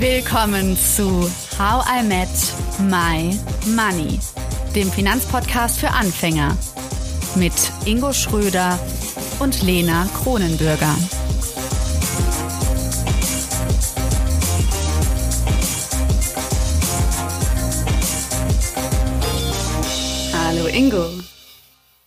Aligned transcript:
Willkommen 0.00 0.78
zu 0.78 1.30
How 1.58 1.84
I 1.86 2.02
Met 2.02 2.28
My 2.88 3.38
Money, 3.76 4.18
dem 4.74 4.90
Finanzpodcast 4.90 5.78
für 5.78 5.90
Anfänger 5.90 6.56
mit 7.36 7.52
Ingo 7.84 8.10
Schröder 8.14 8.78
und 9.40 9.60
Lena 9.62 10.08
Kronenbürger. 10.14 10.96
Hallo 20.32 20.66
Ingo. 20.68 21.10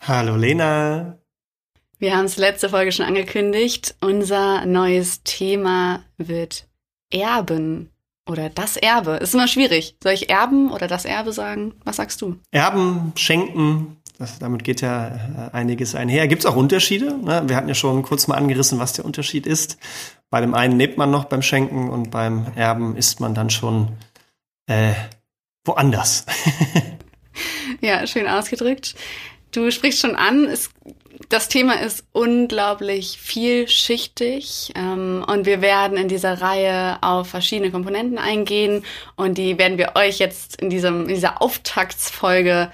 Hallo 0.00 0.34
Lena. 0.34 1.16
Wir 2.00 2.16
haben 2.16 2.24
es 2.24 2.38
letzte 2.38 2.70
Folge 2.70 2.90
schon 2.90 3.06
angekündigt. 3.06 3.94
Unser 4.00 4.66
neues 4.66 5.22
Thema 5.22 6.02
wird 6.18 6.66
Erben 7.10 7.90
oder 8.28 8.48
das 8.48 8.76
Erbe. 8.76 9.12
Ist 9.16 9.34
immer 9.34 9.48
schwierig. 9.48 9.96
Soll 10.02 10.12
ich 10.12 10.30
Erben 10.30 10.70
oder 10.70 10.86
das 10.86 11.04
Erbe 11.04 11.32
sagen? 11.32 11.74
Was 11.84 11.96
sagst 11.96 12.22
du? 12.22 12.36
Erben, 12.50 13.12
Schenken, 13.16 13.98
das, 14.18 14.38
damit 14.38 14.62
geht 14.64 14.80
ja 14.80 15.08
äh, 15.08 15.56
einiges 15.56 15.94
einher. 15.94 16.28
Gibt 16.28 16.42
es 16.42 16.46
auch 16.46 16.56
Unterschiede? 16.56 17.18
Ne? 17.18 17.42
Wir 17.46 17.56
hatten 17.56 17.68
ja 17.68 17.74
schon 17.74 18.02
kurz 18.02 18.28
mal 18.28 18.36
angerissen, 18.36 18.78
was 18.78 18.92
der 18.92 19.04
Unterschied 19.04 19.46
ist. 19.46 19.78
Bei 20.30 20.40
dem 20.40 20.54
einen 20.54 20.78
lebt 20.78 20.98
man 20.98 21.10
noch 21.10 21.24
beim 21.24 21.42
Schenken 21.42 21.90
und 21.90 22.10
beim 22.10 22.46
Erben 22.54 22.96
ist 22.96 23.20
man 23.20 23.34
dann 23.34 23.50
schon 23.50 23.88
äh, 24.66 24.92
woanders. 25.64 26.26
ja, 27.80 28.06
schön 28.06 28.28
ausgedrückt. 28.28 28.94
Du 29.50 29.70
sprichst 29.70 30.00
schon 30.00 30.16
an, 30.16 30.44
es 30.46 30.70
das 31.28 31.48
Thema 31.48 31.80
ist 31.80 32.04
unglaublich 32.12 33.18
vielschichtig 33.20 34.72
ähm, 34.74 35.24
und 35.26 35.46
wir 35.46 35.60
werden 35.60 35.96
in 35.96 36.08
dieser 36.08 36.40
Reihe 36.40 36.98
auf 37.02 37.28
verschiedene 37.28 37.70
Komponenten 37.70 38.18
eingehen 38.18 38.84
und 39.16 39.38
die 39.38 39.58
werden 39.58 39.78
wir 39.78 39.92
euch 39.94 40.18
jetzt 40.18 40.60
in, 40.60 40.70
diesem, 40.70 41.02
in 41.02 41.14
dieser 41.14 41.40
Auftaktsfolge 41.40 42.70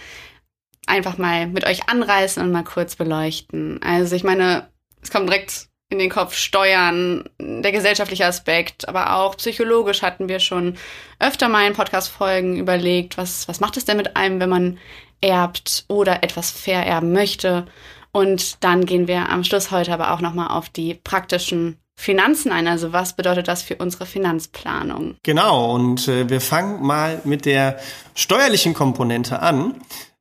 einfach 0.87 1.19
mal 1.19 1.47
mit 1.47 1.67
euch 1.67 1.89
anreißen 1.89 2.43
und 2.43 2.53
mal 2.53 2.65
kurz 2.65 2.97
beleuchten. 2.97 3.81
Also 3.83 4.17
ich 4.17 4.25
meine, 4.25 4.69
es 5.03 5.11
kommt 5.11 5.29
direkt 5.29 5.69
in 5.91 5.99
den 5.99 6.11
Kopf 6.11 6.37
Steuern, 6.37 7.25
der 7.39 7.73
gesellschaftliche 7.73 8.27
Aspekt, 8.27 8.89
aber 8.89 9.17
auch 9.17 9.37
psychologisch 9.37 10.03
hatten 10.03 10.29
wir 10.29 10.39
schon 10.39 10.77
öfter 11.19 11.49
mal 11.49 11.67
in 11.67 11.73
Podcast-Folgen 11.73 12.57
überlegt, 12.57 13.19
was, 13.19 13.49
was 13.49 13.61
macht 13.61 13.77
es 13.77 13.85
denn 13.85 13.97
mit 13.97 14.17
einem, 14.17 14.41
wenn 14.41 14.49
man 14.49 14.79
erbt 15.21 15.85
oder 15.89 16.23
etwas 16.23 16.51
vererben 16.51 17.13
möchte. 17.13 17.67
Und 18.13 18.63
dann 18.65 18.87
gehen 18.87 19.09
wir 19.09 19.29
am 19.29 19.45
Schluss 19.45 19.71
heute 19.71 19.93
aber 19.93 20.13
auch 20.13 20.21
nochmal 20.21 20.49
auf 20.49 20.69
die 20.69 20.95
praktischen 20.95 21.77
Finanzen 21.97 22.51
ein. 22.51 22.67
Also 22.67 22.93
was 22.93 23.15
bedeutet 23.15 23.47
das 23.47 23.63
für 23.63 23.77
unsere 23.77 24.07
Finanzplanung? 24.07 25.17
Genau, 25.23 25.75
und 25.75 26.09
äh, 26.09 26.29
wir 26.31 26.41
fangen 26.41 26.83
mal 26.83 27.21
mit 27.25 27.45
der 27.45 27.79
steuerlichen 28.15 28.75
Komponente 28.75 29.41
an. 29.41 29.75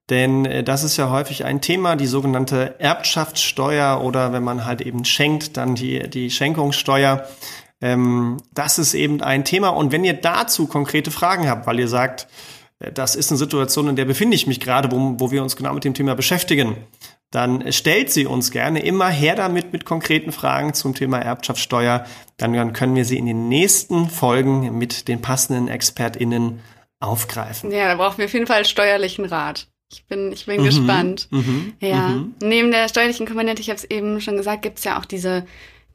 Denn 0.09 0.45
äh, 0.45 0.63
das 0.63 0.83
ist 0.83 0.97
ja 0.97 1.09
häufig 1.09 1.45
ein 1.45 1.61
Thema, 1.61 1.95
die 1.95 2.07
sogenannte 2.07 2.79
Erbschaftssteuer 2.79 4.01
oder 4.03 4.33
wenn 4.33 4.43
man 4.43 4.65
halt 4.65 4.81
eben 4.81 5.05
schenkt, 5.05 5.55
dann 5.55 5.75
die, 5.75 6.09
die 6.09 6.29
Schenkungssteuer. 6.29 7.27
Ähm, 7.81 8.37
das 8.53 8.77
ist 8.77 8.93
eben 8.93 9.21
ein 9.21 9.45
Thema. 9.45 9.69
Und 9.69 9.91
wenn 9.91 10.03
ihr 10.03 10.13
dazu 10.13 10.67
konkrete 10.67 11.11
Fragen 11.11 11.47
habt, 11.47 11.65
weil 11.65 11.79
ihr 11.79 11.87
sagt, 11.87 12.27
äh, 12.79 12.91
das 12.91 13.15
ist 13.15 13.31
eine 13.31 13.37
Situation, 13.37 13.87
in 13.87 13.95
der 13.95 14.05
befinde 14.05 14.35
ich 14.35 14.47
mich 14.47 14.59
gerade, 14.59 14.91
wo, 14.91 15.15
wo 15.17 15.31
wir 15.31 15.41
uns 15.43 15.55
genau 15.55 15.73
mit 15.73 15.85
dem 15.85 15.93
Thema 15.93 16.15
beschäftigen, 16.15 16.75
dann 17.31 17.71
stellt 17.71 18.11
sie 18.11 18.25
uns 18.25 18.49
gerne 18.51 18.83
immer 18.83 19.09
her 19.09 19.35
damit 19.35 19.71
mit 19.71 19.85
konkreten 19.85 20.31
Fragen 20.31 20.73
zum 20.73 20.95
Thema 20.95 21.19
Erbschaftssteuer. 21.19 22.05
Dann 22.37 22.73
können 22.73 22.95
wir 22.95 23.05
sie 23.05 23.17
in 23.17 23.27
den 23.27 23.47
nächsten 23.49 24.09
Folgen 24.09 24.77
mit 24.77 25.07
den 25.07 25.21
passenden 25.21 25.67
ExpertInnen 25.67 26.59
aufgreifen. 26.99 27.71
Ja, 27.71 27.87
da 27.87 27.95
brauchen 27.95 28.17
wir 28.17 28.25
auf 28.25 28.33
jeden 28.33 28.47
Fall 28.47 28.65
steuerlichen 28.65 29.25
Rat. 29.25 29.67
Ich 29.91 30.05
bin, 30.05 30.31
ich 30.31 30.45
bin 30.45 30.61
mhm, 30.61 30.65
gespannt. 30.65 31.27
Mhm, 31.31 31.73
ja, 31.79 32.09
mhm. 32.09 32.35
neben 32.41 32.71
der 32.71 32.89
steuerlichen 32.89 33.25
Komponente, 33.25 33.61
ich 33.61 33.69
habe 33.69 33.77
es 33.77 33.85
eben 33.85 34.21
schon 34.21 34.37
gesagt, 34.37 34.61
gibt 34.61 34.79
es 34.79 34.83
ja 34.83 34.99
auch 34.99 35.05
diese 35.05 35.45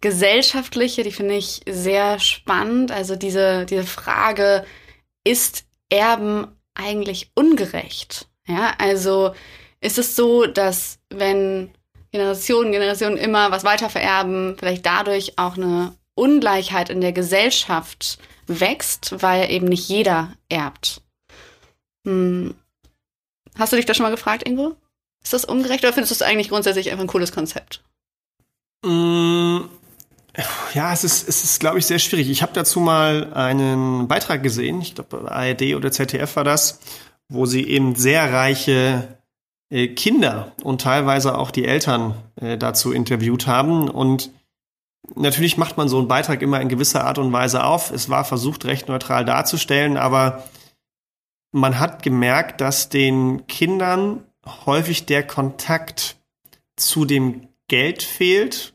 gesellschaftliche, 0.01 1.03
die 1.03 1.13
finde 1.13 1.37
ich 1.37 1.63
sehr 1.69 2.19
spannend. 2.19 2.93
Also 2.93 3.17
diese, 3.17 3.67
diese 3.67 3.85
Frage, 3.85 4.65
ist 5.25 5.65
Erben 5.89 6.49
eigentlich 6.75 7.31
ungerecht? 7.35 8.29
Ja, 8.47 8.75
also 8.79 9.33
ist 9.85 9.99
es 9.99 10.17
so, 10.17 10.47
dass 10.47 10.99
wenn 11.11 11.71
Generationen, 12.11 12.73
Generationen 12.73 13.19
immer 13.19 13.51
was 13.51 13.65
weiter 13.65 13.91
vererben, 13.91 14.57
vielleicht 14.59 14.87
dadurch 14.87 15.39
auch 15.39 15.57
eine 15.57 15.95
Ungleichheit 16.15 16.89
in 16.89 17.01
der 17.01 17.13
Gesellschaft 17.13 18.19
wächst, 18.47 19.21
weil 19.23 19.51
eben 19.51 19.67
nicht 19.67 19.89
jeder 19.89 20.33
erbt. 20.49 21.03
Hm. 22.07 22.55
Hast 23.57 23.73
du 23.73 23.77
dich 23.77 23.85
das 23.85 23.97
schon 23.97 24.05
mal 24.05 24.11
gefragt, 24.11 24.47
Ingo? 24.49 24.75
Ist 25.23 25.33
das 25.33 25.45
ungerecht 25.45 25.85
oder 25.85 25.93
findest 25.93 26.13
du 26.13 26.15
es 26.15 26.23
eigentlich 26.23 26.49
grundsätzlich 26.49 26.91
einfach 26.91 27.05
ein 27.05 27.09
cooles 27.09 27.33
Konzept? 27.33 27.83
Mm, 28.85 29.61
ja, 30.75 30.93
es 30.93 31.05
ist, 31.05 31.29
es 31.29 31.45
ist, 31.45 31.61
glaube 31.61 31.79
ich, 31.79 31.87
sehr 31.87 31.99
schwierig. 31.99 32.31
Ich 32.31 32.43
habe 32.43 32.53
dazu 32.53 32.81
mal 32.81 33.33
einen 33.35 34.09
Beitrag 34.09 34.43
gesehen, 34.43 34.81
ich 34.81 34.95
glaube 34.95 35.31
ARD 35.31 35.75
oder 35.75 35.93
ZDF 35.93 36.37
war 36.37 36.45
das, 36.45 36.81
wo 37.29 37.47
sie 37.47 37.67
eben 37.69 37.95
sehr 37.95 38.33
reiche 38.33 39.19
Kinder 39.71 40.53
und 40.63 40.81
teilweise 40.81 41.37
auch 41.39 41.51
die 41.51 41.65
Eltern 41.65 42.15
äh, 42.37 42.57
dazu 42.57 42.93
interviewt 42.93 43.47
haben. 43.47 43.89
Und 43.89 44.31
natürlich 45.15 45.57
macht 45.57 45.77
man 45.77 45.89
so 45.89 45.99
einen 45.99 46.09
Beitrag 46.09 46.43
immer 46.43 46.61
in 46.61 46.69
gewisser 46.69 47.05
Art 47.05 47.19
und 47.19 47.33
Weise 47.33 47.65
auf. 47.65 47.91
Es 47.91 48.09
war 48.09 48.25
versucht, 48.25 48.65
recht 48.67 48.89
neutral 48.89 49.25
darzustellen, 49.25 49.97
aber 49.97 50.45
man 51.53 51.79
hat 51.79 52.03
gemerkt, 52.03 52.61
dass 52.61 52.89
den 52.89 53.47
Kindern 53.47 54.25
häufig 54.67 55.07
der 55.07 55.27
Kontakt 55.27 56.17
zu 56.77 57.05
dem 57.05 57.49
Geld 57.69 58.03
fehlt, 58.03 58.75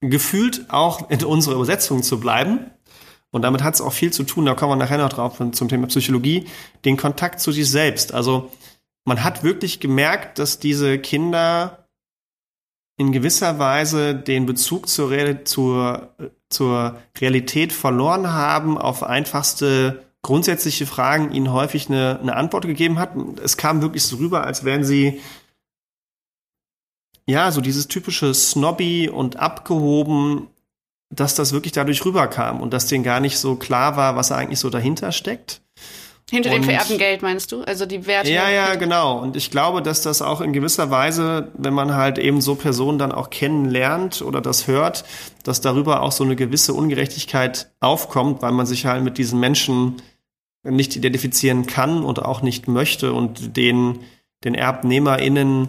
gefühlt 0.00 0.70
auch 0.70 1.10
in 1.10 1.24
unserer 1.24 1.56
Übersetzung 1.56 2.02
zu 2.02 2.20
bleiben. 2.20 2.70
Und 3.32 3.42
damit 3.42 3.62
hat 3.62 3.74
es 3.74 3.80
auch 3.80 3.92
viel 3.92 4.12
zu 4.12 4.22
tun, 4.22 4.46
da 4.46 4.54
kommen 4.54 4.72
wir 4.72 4.76
nachher 4.76 4.98
noch 4.98 5.10
drauf 5.10 5.42
zum 5.52 5.68
Thema 5.68 5.88
Psychologie, 5.88 6.46
den 6.84 6.96
Kontakt 6.96 7.40
zu 7.40 7.52
sich 7.52 7.68
selbst. 7.68 8.14
Also 8.14 8.50
man 9.06 9.24
hat 9.24 9.42
wirklich 9.42 9.80
gemerkt, 9.80 10.38
dass 10.38 10.58
diese 10.58 10.98
Kinder 10.98 11.88
in 12.98 13.12
gewisser 13.12 13.58
Weise 13.58 14.14
den 14.14 14.46
Bezug 14.46 14.88
zur, 14.88 15.10
Real 15.10 15.44
zur, 15.44 16.14
zur 16.50 16.98
Realität 17.18 17.72
verloren 17.72 18.32
haben, 18.32 18.76
auf 18.76 19.02
einfachste 19.02 20.04
grundsätzliche 20.22 20.86
Fragen 20.86 21.30
ihnen 21.30 21.52
häufig 21.52 21.88
eine, 21.88 22.18
eine 22.20 22.34
Antwort 22.34 22.66
gegeben 22.66 22.98
hat. 22.98 23.12
Es 23.42 23.56
kam 23.56 23.80
wirklich 23.80 24.02
so 24.02 24.16
rüber, 24.16 24.44
als 24.44 24.64
wären 24.64 24.82
sie 24.82 25.20
ja, 27.28 27.50
so 27.50 27.60
dieses 27.60 27.88
typische 27.88 28.34
Snobby 28.34 29.08
und 29.08 29.36
abgehoben, 29.36 30.48
dass 31.10 31.34
das 31.34 31.52
wirklich 31.52 31.72
dadurch 31.72 32.04
rüberkam 32.04 32.60
und 32.60 32.72
dass 32.72 32.86
denen 32.86 33.04
gar 33.04 33.20
nicht 33.20 33.38
so 33.38 33.56
klar 33.56 33.96
war, 33.96 34.16
was 34.16 34.32
eigentlich 34.32 34.58
so 34.60 34.70
dahinter 34.70 35.12
steckt. 35.12 35.60
Hinter 36.28 36.50
und, 36.50 36.56
dem 36.56 36.64
vererbten 36.64 36.98
Geld 36.98 37.22
meinst 37.22 37.52
du? 37.52 37.62
Also 37.62 37.86
die 37.86 38.04
Werte? 38.06 38.32
Ja, 38.32 38.50
ja, 38.50 38.74
genau. 38.74 39.20
Und 39.20 39.36
ich 39.36 39.52
glaube, 39.52 39.80
dass 39.80 40.02
das 40.02 40.22
auch 40.22 40.40
in 40.40 40.52
gewisser 40.52 40.90
Weise, 40.90 41.52
wenn 41.56 41.72
man 41.72 41.94
halt 41.94 42.18
eben 42.18 42.40
so 42.40 42.56
Personen 42.56 42.98
dann 42.98 43.12
auch 43.12 43.30
kennenlernt 43.30 44.22
oder 44.22 44.40
das 44.40 44.66
hört, 44.66 45.04
dass 45.44 45.60
darüber 45.60 46.02
auch 46.02 46.10
so 46.10 46.24
eine 46.24 46.34
gewisse 46.34 46.74
Ungerechtigkeit 46.74 47.70
aufkommt, 47.78 48.42
weil 48.42 48.50
man 48.50 48.66
sich 48.66 48.86
halt 48.86 49.04
mit 49.04 49.18
diesen 49.18 49.38
Menschen 49.38 50.02
nicht 50.64 50.96
identifizieren 50.96 51.66
kann 51.66 52.02
und 52.02 52.20
auch 52.20 52.42
nicht 52.42 52.66
möchte 52.66 53.12
und 53.12 53.56
den, 53.56 54.00
den 54.42 54.56
ErbnehmerInnen 54.56 55.68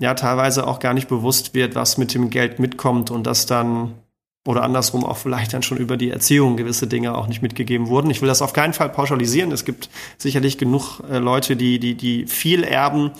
ja 0.00 0.14
teilweise 0.14 0.66
auch 0.66 0.80
gar 0.80 0.94
nicht 0.94 1.06
bewusst 1.06 1.54
wird, 1.54 1.76
was 1.76 1.96
mit 1.96 2.12
dem 2.12 2.30
Geld 2.30 2.58
mitkommt 2.58 3.12
und 3.12 3.24
das 3.24 3.46
dann 3.46 3.94
oder 4.46 4.62
andersrum 4.62 5.04
auch 5.04 5.16
vielleicht 5.16 5.52
dann 5.52 5.62
schon 5.62 5.78
über 5.78 5.96
die 5.96 6.10
Erziehung 6.10 6.56
gewisse 6.56 6.86
Dinge 6.86 7.16
auch 7.16 7.26
nicht 7.26 7.42
mitgegeben 7.42 7.88
wurden. 7.88 8.10
Ich 8.10 8.20
will 8.22 8.28
das 8.28 8.42
auf 8.42 8.52
keinen 8.52 8.72
Fall 8.72 8.88
pauschalisieren. 8.88 9.52
Es 9.52 9.64
gibt 9.64 9.90
sicherlich 10.18 10.58
genug 10.58 11.00
äh, 11.10 11.18
Leute, 11.18 11.56
die, 11.56 11.78
die, 11.78 11.94
die 11.94 12.26
viel 12.26 12.62
erben, 12.62 13.10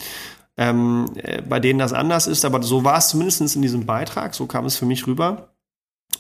ähm, 0.57 1.11
äh, 1.17 1.43
bei 1.43 1.61
denen 1.61 1.79
das 1.79 1.93
anders 1.93 2.27
ist. 2.27 2.45
Aber 2.45 2.63
so 2.63 2.85
war 2.85 2.99
es 2.99 3.09
zumindest 3.09 3.57
in 3.57 3.63
diesem 3.63 3.87
Beitrag. 3.87 4.35
So 4.35 4.47
kam 4.47 4.65
es 4.67 4.77
für 4.77 4.87
mich 4.87 5.07
rüber. 5.07 5.49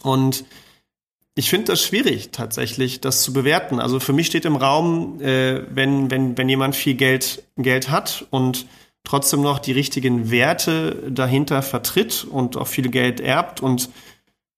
Und 0.02 0.44
ich 1.34 1.50
finde 1.50 1.66
das 1.66 1.82
schwierig, 1.82 2.30
tatsächlich, 2.32 3.00
das 3.00 3.22
zu 3.22 3.32
bewerten. 3.32 3.78
Also 3.78 4.00
für 4.00 4.12
mich 4.12 4.26
steht 4.26 4.44
im 4.44 4.56
Raum, 4.56 5.20
äh, 5.20 5.62
wenn, 5.70 6.10
wenn, 6.10 6.36
wenn 6.36 6.48
jemand 6.48 6.74
viel 6.74 6.94
Geld, 6.94 7.44
Geld 7.56 7.90
hat 7.90 8.26
und 8.30 8.66
trotzdem 9.04 9.42
noch 9.42 9.60
die 9.60 9.72
richtigen 9.72 10.30
Werte 10.30 11.10
dahinter 11.10 11.62
vertritt 11.62 12.26
und 12.28 12.56
auch 12.56 12.66
viel 12.66 12.88
Geld 12.88 13.20
erbt 13.20 13.60
und 13.60 13.88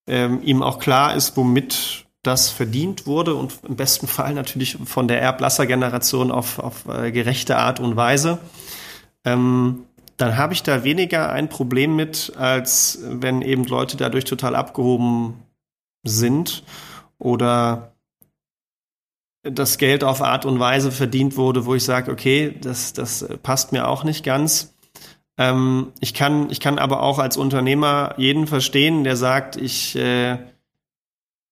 ähm, 0.08 0.40
ihm 0.42 0.62
auch 0.62 0.78
klar 0.78 1.14
ist, 1.14 1.36
womit 1.36 2.06
das 2.22 2.50
verdient 2.50 3.06
wurde 3.06 3.34
und 3.34 3.60
im 3.66 3.76
besten 3.76 4.06
Fall 4.06 4.34
natürlich 4.34 4.76
von 4.84 5.08
der 5.08 5.22
Erblasser-Generation 5.22 6.30
auf, 6.30 6.58
auf 6.58 6.86
äh, 6.86 7.12
gerechte 7.12 7.56
Art 7.56 7.80
und 7.80 7.96
Weise, 7.96 8.38
ähm, 9.24 9.84
dann 10.16 10.36
habe 10.36 10.52
ich 10.52 10.64
da 10.64 10.82
weniger 10.82 11.30
ein 11.30 11.48
Problem 11.48 11.94
mit, 11.94 12.32
als 12.36 12.98
wenn 13.04 13.40
eben 13.40 13.64
Leute 13.64 13.96
dadurch 13.96 14.24
total 14.24 14.56
abgehoben 14.56 15.42
sind 16.04 16.64
oder 17.18 17.92
das 19.44 19.78
Geld 19.78 20.02
auf 20.02 20.20
Art 20.20 20.44
und 20.44 20.58
Weise 20.58 20.90
verdient 20.90 21.36
wurde, 21.36 21.66
wo 21.66 21.74
ich 21.74 21.84
sage, 21.84 22.10
okay, 22.10 22.56
das, 22.60 22.92
das 22.92 23.26
passt 23.42 23.72
mir 23.72 23.86
auch 23.86 24.02
nicht 24.02 24.24
ganz. 24.24 24.74
Ähm, 25.38 25.92
ich, 26.00 26.12
kann, 26.14 26.50
ich 26.50 26.60
kann 26.60 26.78
aber 26.78 27.02
auch 27.02 27.18
als 27.18 27.36
Unternehmer 27.36 28.14
jeden 28.16 28.46
verstehen, 28.46 29.04
der 29.04 29.16
sagt, 29.16 29.56
ich 29.56 29.96
äh, 29.96 30.38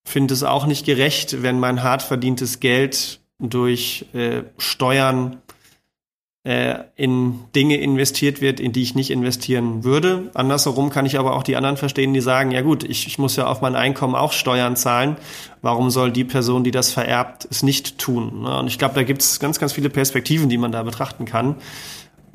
finde 0.05 0.33
es 0.33 0.43
auch 0.43 0.65
nicht 0.65 0.85
gerecht, 0.85 1.41
wenn 1.41 1.59
mein 1.59 1.81
hart 1.81 2.03
verdientes 2.03 2.59
Geld 2.59 3.21
durch 3.39 4.05
äh, 4.13 4.43
Steuern 4.57 5.41
äh, 6.47 6.83
in 6.95 7.39
Dinge 7.55 7.77
investiert 7.77 8.39
wird, 8.39 8.59
in 8.59 8.71
die 8.71 8.81
ich 8.81 8.95
nicht 8.95 9.09
investieren 9.09 9.83
würde. 9.83 10.31
Andersherum 10.33 10.89
kann 10.89 11.05
ich 11.05 11.19
aber 11.19 11.35
auch 11.35 11.43
die 11.43 11.55
anderen 11.55 11.77
verstehen, 11.77 12.13
die 12.13 12.21
sagen, 12.21 12.51
ja 12.51 12.61
gut, 12.61 12.83
ich, 12.83 13.05
ich 13.05 13.19
muss 13.19 13.35
ja 13.35 13.47
auf 13.47 13.61
mein 13.61 13.75
Einkommen 13.75 14.15
auch 14.15 14.31
Steuern 14.31 14.75
zahlen. 14.75 15.17
Warum 15.61 15.89
soll 15.89 16.11
die 16.11 16.23
Person, 16.23 16.63
die 16.63 16.71
das 16.71 16.91
vererbt, 16.91 17.47
es 17.51 17.63
nicht 17.63 17.97
tun? 17.97 18.43
Ne? 18.43 18.59
Und 18.59 18.67
ich 18.67 18.79
glaube, 18.79 18.95
da 18.95 19.03
gibt 19.03 19.21
es 19.21 19.39
ganz, 19.39 19.59
ganz 19.59 19.73
viele 19.73 19.89
Perspektiven, 19.89 20.47
die 20.49 20.57
man 20.57 20.71
da 20.71 20.83
betrachten 20.83 21.25
kann, 21.25 21.55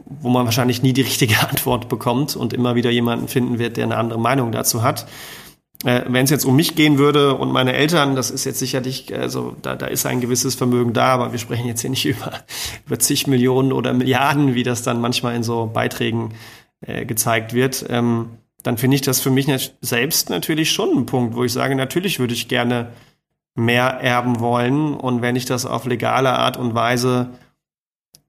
wo 0.05 0.29
man 0.29 0.45
wahrscheinlich 0.45 0.83
nie 0.83 0.93
die 0.93 1.03
richtige 1.03 1.41
Antwort 1.49 1.89
bekommt 1.89 2.37
und 2.37 2.53
immer 2.53 2.75
wieder 2.75 2.91
jemanden 2.91 3.29
finden 3.29 3.59
wird, 3.59 3.77
der 3.77 3.85
eine 3.85 3.97
andere 3.97 4.19
Meinung 4.19 4.53
dazu 4.53 4.83
hat. 4.83 5.07
Äh, 5.85 6.03
Wenn 6.09 6.25
es 6.25 6.31
jetzt 6.31 6.45
um 6.45 6.57
mich 6.57 6.75
gehen 6.75 6.99
würde 6.99 7.35
und 7.35 7.53
meine 7.53 7.73
Eltern, 7.73 8.15
das 8.15 8.31
ist 8.31 8.45
jetzt 8.45 8.59
sicherlich, 8.59 9.15
also 9.15 9.57
da, 9.63 9.75
da 9.75 9.87
ist 9.87 10.07
ein 10.07 10.21
gewisses 10.21 10.55
Vermögen 10.55 10.93
da, 10.93 11.07
aber 11.07 11.33
wir 11.33 11.39
sprechen 11.39 11.67
jetzt 11.67 11.81
hier 11.81 11.91
nicht 11.91 12.05
über, 12.07 12.33
über 12.87 12.99
zig 12.99 13.27
Millionen 13.27 13.73
oder 13.73 13.93
Milliarden, 13.93 14.55
wie 14.55 14.63
das 14.63 14.83
dann 14.83 15.01
manchmal 15.01 15.35
in 15.35 15.43
so 15.43 15.67
Beiträgen 15.73 16.35
äh, 16.81 17.05
gezeigt 17.05 17.53
wird. 17.53 17.85
Ähm, 17.89 18.31
dann 18.63 18.79
finde 18.79 18.95
ich 18.95 19.01
das 19.01 19.21
für 19.21 19.31
mich 19.31 19.49
selbst 19.81 20.31
natürlich 20.31 20.71
schon 20.71 20.97
ein 20.97 21.07
Punkt, 21.07 21.35
wo 21.35 21.43
ich 21.43 21.53
sage, 21.53 21.75
natürlich 21.75 22.21
würde 22.21 22.35
ich 22.35 22.47
gerne 22.47 22.93
mehr 23.55 23.85
erben 24.01 24.41
wollen 24.41 24.95
und 24.95 25.21
wenn 25.21 25.37
ich 25.37 25.45
das 25.45 25.67
auf 25.67 25.85
legale 25.85 26.31
Art 26.31 26.57
und 26.57 26.75
Weise 26.75 27.31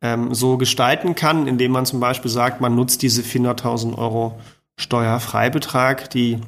ähm, 0.04 0.34
so 0.36 0.58
gestalten 0.58 1.16
kann, 1.16 1.48
indem 1.48 1.72
man 1.72 1.88
zum 1.88 2.00
Beispiel 2.00 2.30
sagt, 2.30 2.62
man 2.62 2.76
nutzt 2.76 3.02
diese 3.02 3.24
400.000 3.24 3.98
Euro 3.98 4.38
Steuerfreibetrag, 4.76 6.10
die 6.10 6.40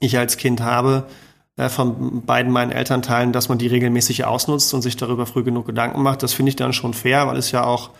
ich 0.00 0.16
als 0.16 0.36
Kind 0.36 0.60
habe, 0.60 1.08
äh, 1.56 1.68
von 1.68 2.24
beiden 2.24 2.52
meinen 2.52 2.70
Elternteilen, 2.70 3.32
dass 3.32 3.48
man 3.48 3.58
die 3.58 3.66
regelmäßig 3.66 4.24
ausnutzt 4.24 4.72
und 4.72 4.82
sich 4.82 4.96
darüber 4.96 5.26
früh 5.26 5.42
genug 5.42 5.66
Gedanken 5.66 6.02
macht. 6.02 6.22
Das 6.22 6.32
finde 6.32 6.50
ich 6.50 6.56
dann 6.56 6.72
schon 6.72 6.94
fair, 6.94 7.26
weil 7.26 7.36
es 7.36 7.50
ja 7.50 7.64
auch 7.64 7.90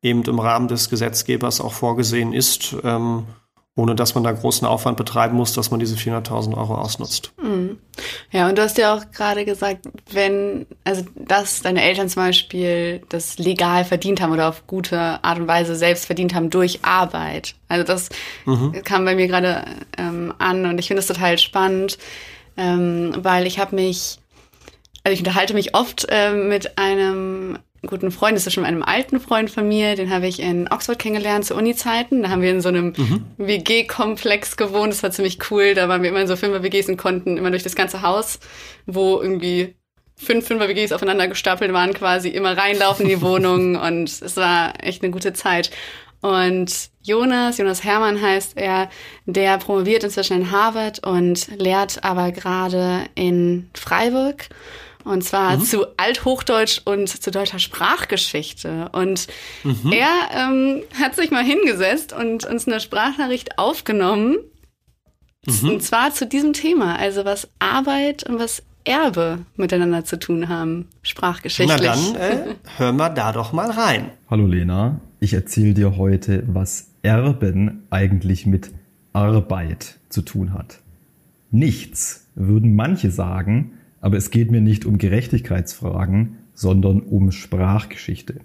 eben 0.00 0.22
im 0.22 0.38
Rahmen 0.38 0.68
des 0.68 0.88
Gesetzgebers 0.88 1.60
auch 1.60 1.72
vorgesehen 1.72 2.32
ist, 2.32 2.76
ähm, 2.84 3.24
ohne 3.74 3.96
dass 3.96 4.14
man 4.14 4.24
da 4.24 4.32
großen 4.32 4.66
Aufwand 4.66 4.96
betreiben 4.96 5.36
muss, 5.36 5.54
dass 5.54 5.72
man 5.72 5.80
diese 5.80 5.96
400.000 5.96 6.56
Euro 6.56 6.76
ausnutzt. 6.76 7.32
Mhm. 7.42 7.59
Ja, 8.32 8.48
und 8.48 8.56
du 8.56 8.62
hast 8.62 8.78
ja 8.78 8.94
auch 8.94 9.10
gerade 9.10 9.44
gesagt, 9.44 9.86
wenn, 10.10 10.66
also 10.84 11.04
dass 11.14 11.62
deine 11.62 11.82
Eltern 11.82 12.08
zum 12.08 12.22
Beispiel 12.22 13.02
das 13.08 13.38
legal 13.38 13.84
verdient 13.84 14.20
haben 14.20 14.32
oder 14.32 14.48
auf 14.48 14.66
gute 14.66 14.98
Art 15.22 15.38
und 15.38 15.48
Weise 15.48 15.74
selbst 15.74 16.06
verdient 16.06 16.34
haben 16.34 16.50
durch 16.50 16.80
Arbeit. 16.82 17.54
Also 17.68 17.84
das 17.84 18.08
mhm. 18.46 18.82
kam 18.84 19.04
bei 19.04 19.14
mir 19.14 19.26
gerade 19.26 19.64
ähm, 19.98 20.32
an 20.38 20.66
und 20.66 20.78
ich 20.78 20.86
finde 20.86 21.00
es 21.00 21.06
total 21.06 21.38
spannend, 21.38 21.98
ähm, 22.56 23.12
weil 23.18 23.46
ich 23.46 23.58
habe 23.58 23.74
mich, 23.74 24.18
also 25.04 25.12
ich 25.12 25.20
unterhalte 25.20 25.54
mich 25.54 25.74
oft 25.74 26.06
äh, 26.08 26.32
mit 26.32 26.78
einem 26.78 27.58
guten 27.86 28.10
Freund, 28.10 28.36
das 28.36 28.46
ist 28.46 28.52
schon 28.52 28.64
einem 28.64 28.82
alten 28.82 29.20
Freund 29.20 29.50
von 29.50 29.66
mir, 29.66 29.96
den 29.96 30.10
habe 30.10 30.26
ich 30.26 30.40
in 30.40 30.68
Oxford 30.70 30.98
kennengelernt 30.98 31.46
zu 31.46 31.54
Uni-Zeiten. 31.54 32.22
Da 32.22 32.28
haben 32.28 32.42
wir 32.42 32.50
in 32.50 32.60
so 32.60 32.68
einem 32.68 32.92
mhm. 32.96 33.24
WG-Komplex 33.38 34.56
gewohnt, 34.56 34.92
das 34.92 35.02
war 35.02 35.10
ziemlich 35.10 35.38
cool. 35.50 35.74
Da 35.74 35.88
waren 35.88 36.02
wir 36.02 36.10
immer 36.10 36.20
in 36.20 36.26
so 36.26 36.36
Fünfer-WGs 36.36 36.88
und 36.88 36.96
konnten 36.96 37.38
immer 37.38 37.50
durch 37.50 37.62
das 37.62 37.74
ganze 37.74 38.02
Haus, 38.02 38.38
wo 38.86 39.20
irgendwie 39.20 39.76
fünf 40.16 40.46
Fünfer-WGs 40.46 40.92
aufeinander 40.92 41.28
gestapelt 41.28 41.72
waren, 41.72 41.94
quasi 41.94 42.28
immer 42.28 42.56
reinlaufen 42.56 43.06
in 43.06 43.16
die 43.16 43.22
Wohnung 43.22 43.76
und 43.76 44.08
es 44.10 44.36
war 44.36 44.74
echt 44.84 45.02
eine 45.02 45.12
gute 45.12 45.32
Zeit. 45.32 45.70
Und 46.20 46.90
Jonas, 47.02 47.56
Jonas 47.56 47.82
Hermann 47.82 48.20
heißt 48.20 48.56
er, 48.56 48.90
der 49.24 49.56
promoviert 49.56 50.04
inzwischen 50.04 50.36
in 50.36 50.50
Harvard 50.50 51.06
und 51.06 51.48
lehrt 51.58 52.04
aber 52.04 52.30
gerade 52.30 53.06
in 53.14 53.70
Freiburg. 53.72 54.48
Und 55.10 55.22
zwar 55.22 55.56
mhm. 55.56 55.62
zu 55.62 55.86
Althochdeutsch 55.96 56.82
und 56.84 57.08
zu 57.08 57.30
deutscher 57.30 57.58
Sprachgeschichte. 57.58 58.88
Und 58.92 59.26
mhm. 59.64 59.92
er 59.92 60.08
ähm, 60.32 60.82
hat 61.00 61.16
sich 61.16 61.30
mal 61.30 61.42
hingesetzt 61.42 62.12
und 62.12 62.44
uns 62.44 62.66
eine 62.66 62.80
Sprachnachricht 62.80 63.58
aufgenommen. 63.58 64.38
Mhm. 65.46 65.68
Und 65.68 65.82
zwar 65.82 66.12
zu 66.12 66.26
diesem 66.26 66.52
Thema, 66.52 66.96
also 66.96 67.24
was 67.24 67.48
Arbeit 67.58 68.28
und 68.28 68.38
was 68.38 68.62
Erbe 68.84 69.40
miteinander 69.56 70.04
zu 70.04 70.18
tun 70.18 70.48
haben, 70.48 70.88
sprachgeschichtlich. 71.02 71.80
Na 71.82 71.94
dann 71.94 72.14
äh, 72.14 72.54
hören 72.78 72.96
wir 72.96 73.10
da 73.10 73.32
doch 73.32 73.52
mal 73.52 73.70
rein. 73.70 74.10
Hallo 74.30 74.46
Lena, 74.46 75.00
ich 75.18 75.34
erzähle 75.34 75.74
dir 75.74 75.96
heute, 75.96 76.44
was 76.46 76.88
Erben 77.02 77.86
eigentlich 77.90 78.46
mit 78.46 78.70
Arbeit 79.12 79.98
zu 80.08 80.22
tun 80.22 80.54
hat. 80.54 80.78
Nichts, 81.50 82.28
würden 82.36 82.76
manche 82.76 83.10
sagen, 83.10 83.72
aber 84.00 84.16
es 84.16 84.30
geht 84.30 84.50
mir 84.50 84.60
nicht 84.60 84.86
um 84.86 84.98
Gerechtigkeitsfragen, 84.98 86.38
sondern 86.54 87.00
um 87.00 87.32
Sprachgeschichte. 87.32 88.40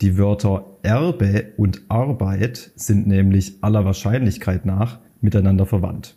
Die 0.00 0.16
Wörter 0.16 0.64
Erbe 0.82 1.52
und 1.56 1.82
Arbeit 1.88 2.70
sind 2.76 3.06
nämlich 3.06 3.56
aller 3.62 3.84
Wahrscheinlichkeit 3.84 4.64
nach 4.64 5.00
miteinander 5.20 5.66
verwandt. 5.66 6.14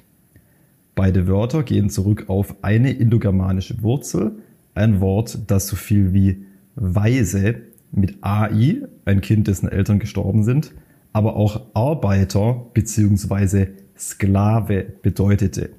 Beide 0.94 1.28
Wörter 1.28 1.64
gehen 1.64 1.90
zurück 1.90 2.26
auf 2.28 2.56
eine 2.62 2.92
indogermanische 2.92 3.82
Wurzel, 3.82 4.34
ein 4.76 5.02
Wort, 5.02 5.40
das 5.48 5.68
so 5.68 5.76
viel 5.76 6.14
wie 6.14 6.46
Weise 6.76 7.62
mit 7.92 8.18
AI, 8.22 8.84
ein 9.06 9.22
Kind, 9.22 9.48
dessen 9.48 9.68
Eltern 9.70 10.00
gestorben 10.00 10.44
sind, 10.44 10.74
aber 11.14 11.36
auch 11.36 11.62
Arbeiter 11.74 12.68
bzw. 12.74 13.68
Sklave 13.98 14.86
bedeutete. 15.02 15.72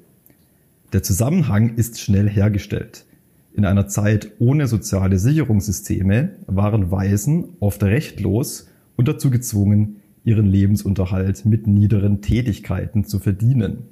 Der 0.93 1.01
Zusammenhang 1.01 1.73
ist 1.75 1.99
schnell 1.99 2.29
hergestellt. 2.29 3.05
In 3.51 3.65
einer 3.65 3.87
Zeit 3.87 4.33
ohne 4.37 4.67
soziale 4.67 5.17
Sicherungssysteme 5.17 6.35
waren 6.45 6.91
Waisen 6.91 7.55
oft 7.59 7.81
rechtlos 7.81 8.67
und 8.95 9.07
dazu 9.07 9.31
gezwungen, 9.31 10.01
ihren 10.23 10.45
Lebensunterhalt 10.45 11.45
mit 11.45 11.65
niederen 11.65 12.21
Tätigkeiten 12.21 13.05
zu 13.05 13.17
verdienen. 13.17 13.85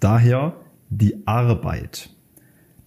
Daher 0.00 0.54
die 0.88 1.26
Arbeit. 1.26 2.16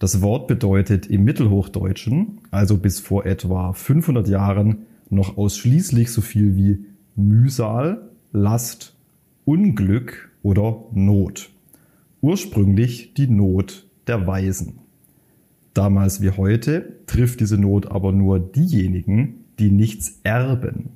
Das 0.00 0.22
Wort 0.22 0.48
bedeutet 0.48 1.06
im 1.06 1.22
Mittelhochdeutschen, 1.22 2.40
also 2.50 2.78
bis 2.78 2.98
vor 2.98 3.26
etwa 3.26 3.72
500 3.72 4.26
Jahren, 4.26 4.86
noch 5.08 5.38
ausschließlich 5.38 6.10
so 6.10 6.20
viel 6.20 6.56
wie 6.56 6.86
Mühsal, 7.14 8.10
Last, 8.32 8.96
Unglück 9.44 10.32
oder 10.42 10.84
Not 10.92 11.51
ursprünglich 12.22 13.12
die 13.14 13.26
Not 13.26 13.86
der 14.06 14.26
Weisen. 14.26 14.78
Damals 15.74 16.22
wie 16.22 16.30
heute 16.30 16.96
trifft 17.06 17.40
diese 17.40 17.58
Not 17.58 17.90
aber 17.90 18.12
nur 18.12 18.38
diejenigen, 18.38 19.44
die 19.58 19.70
nichts 19.70 20.20
erben. 20.22 20.90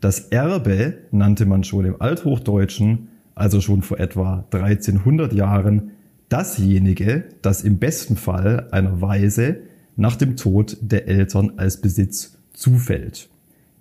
Das 0.00 0.20
Erbe 0.28 0.98
nannte 1.10 1.46
man 1.46 1.64
schon 1.64 1.84
im 1.84 2.00
Althochdeutschen, 2.00 3.08
also 3.34 3.60
schon 3.60 3.82
vor 3.82 3.98
etwa 3.98 4.44
1300 4.50 5.32
Jahren, 5.32 5.90
dasjenige, 6.28 7.24
das 7.42 7.62
im 7.62 7.78
besten 7.78 8.16
Fall 8.16 8.68
einer 8.70 9.00
Weise 9.00 9.60
nach 9.96 10.16
dem 10.16 10.36
Tod 10.36 10.76
der 10.80 11.08
Eltern 11.08 11.54
als 11.56 11.80
Besitz 11.80 12.38
zufällt, 12.52 13.28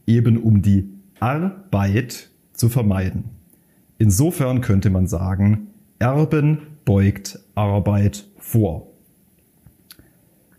eben 0.06 0.38
um 0.38 0.62
die 0.62 0.90
Arbeit 1.20 2.30
zu 2.54 2.70
vermeiden. 2.70 3.26
Insofern 3.98 4.62
könnte 4.62 4.90
man 4.90 5.08
sagen, 5.08 5.68
Erben 6.00 6.60
beugt 6.88 7.38
Arbeit 7.54 8.24
vor. 8.38 8.88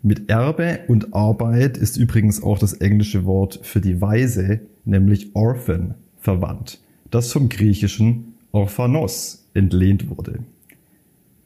Mit 0.03 0.29
Erbe 0.29 0.81
und 0.87 1.15
Arbeit 1.15 1.75
ist 1.75 1.97
übrigens 1.97 2.43
auch 2.43 2.59
das 2.59 2.73
englische 2.73 3.25
Wort 3.25 3.59
für 3.63 3.81
die 3.81 3.99
Weise, 3.99 4.59
nämlich 4.85 5.35
Orphan, 5.35 5.95
verwandt, 6.19 6.83
das 7.09 7.31
vom 7.31 7.49
griechischen 7.49 8.35
Orphanos 8.51 9.49
entlehnt 9.55 10.07
wurde. 10.11 10.43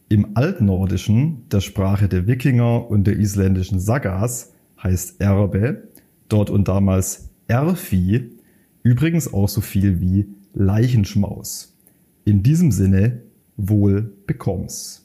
Im 0.09 0.35
Altnordischen, 0.35 1.47
der 1.49 1.61
Sprache 1.61 2.09
der 2.09 2.27
Wikinger 2.27 2.89
und 2.91 3.07
der 3.07 3.17
isländischen 3.17 3.79
Sagas, 3.79 4.51
heißt 4.83 5.21
Erbe, 5.21 5.87
dort 6.27 6.49
und 6.49 6.67
damals 6.67 7.29
Erfi, 7.47 8.31
übrigens 8.83 9.33
auch 9.33 9.47
so 9.47 9.61
viel 9.61 10.01
wie 10.01 10.27
Leichenschmaus. 10.53 11.73
In 12.25 12.43
diesem 12.43 12.71
Sinne 12.73 13.21
wohl 13.57 14.13
bekommst. 14.25 15.03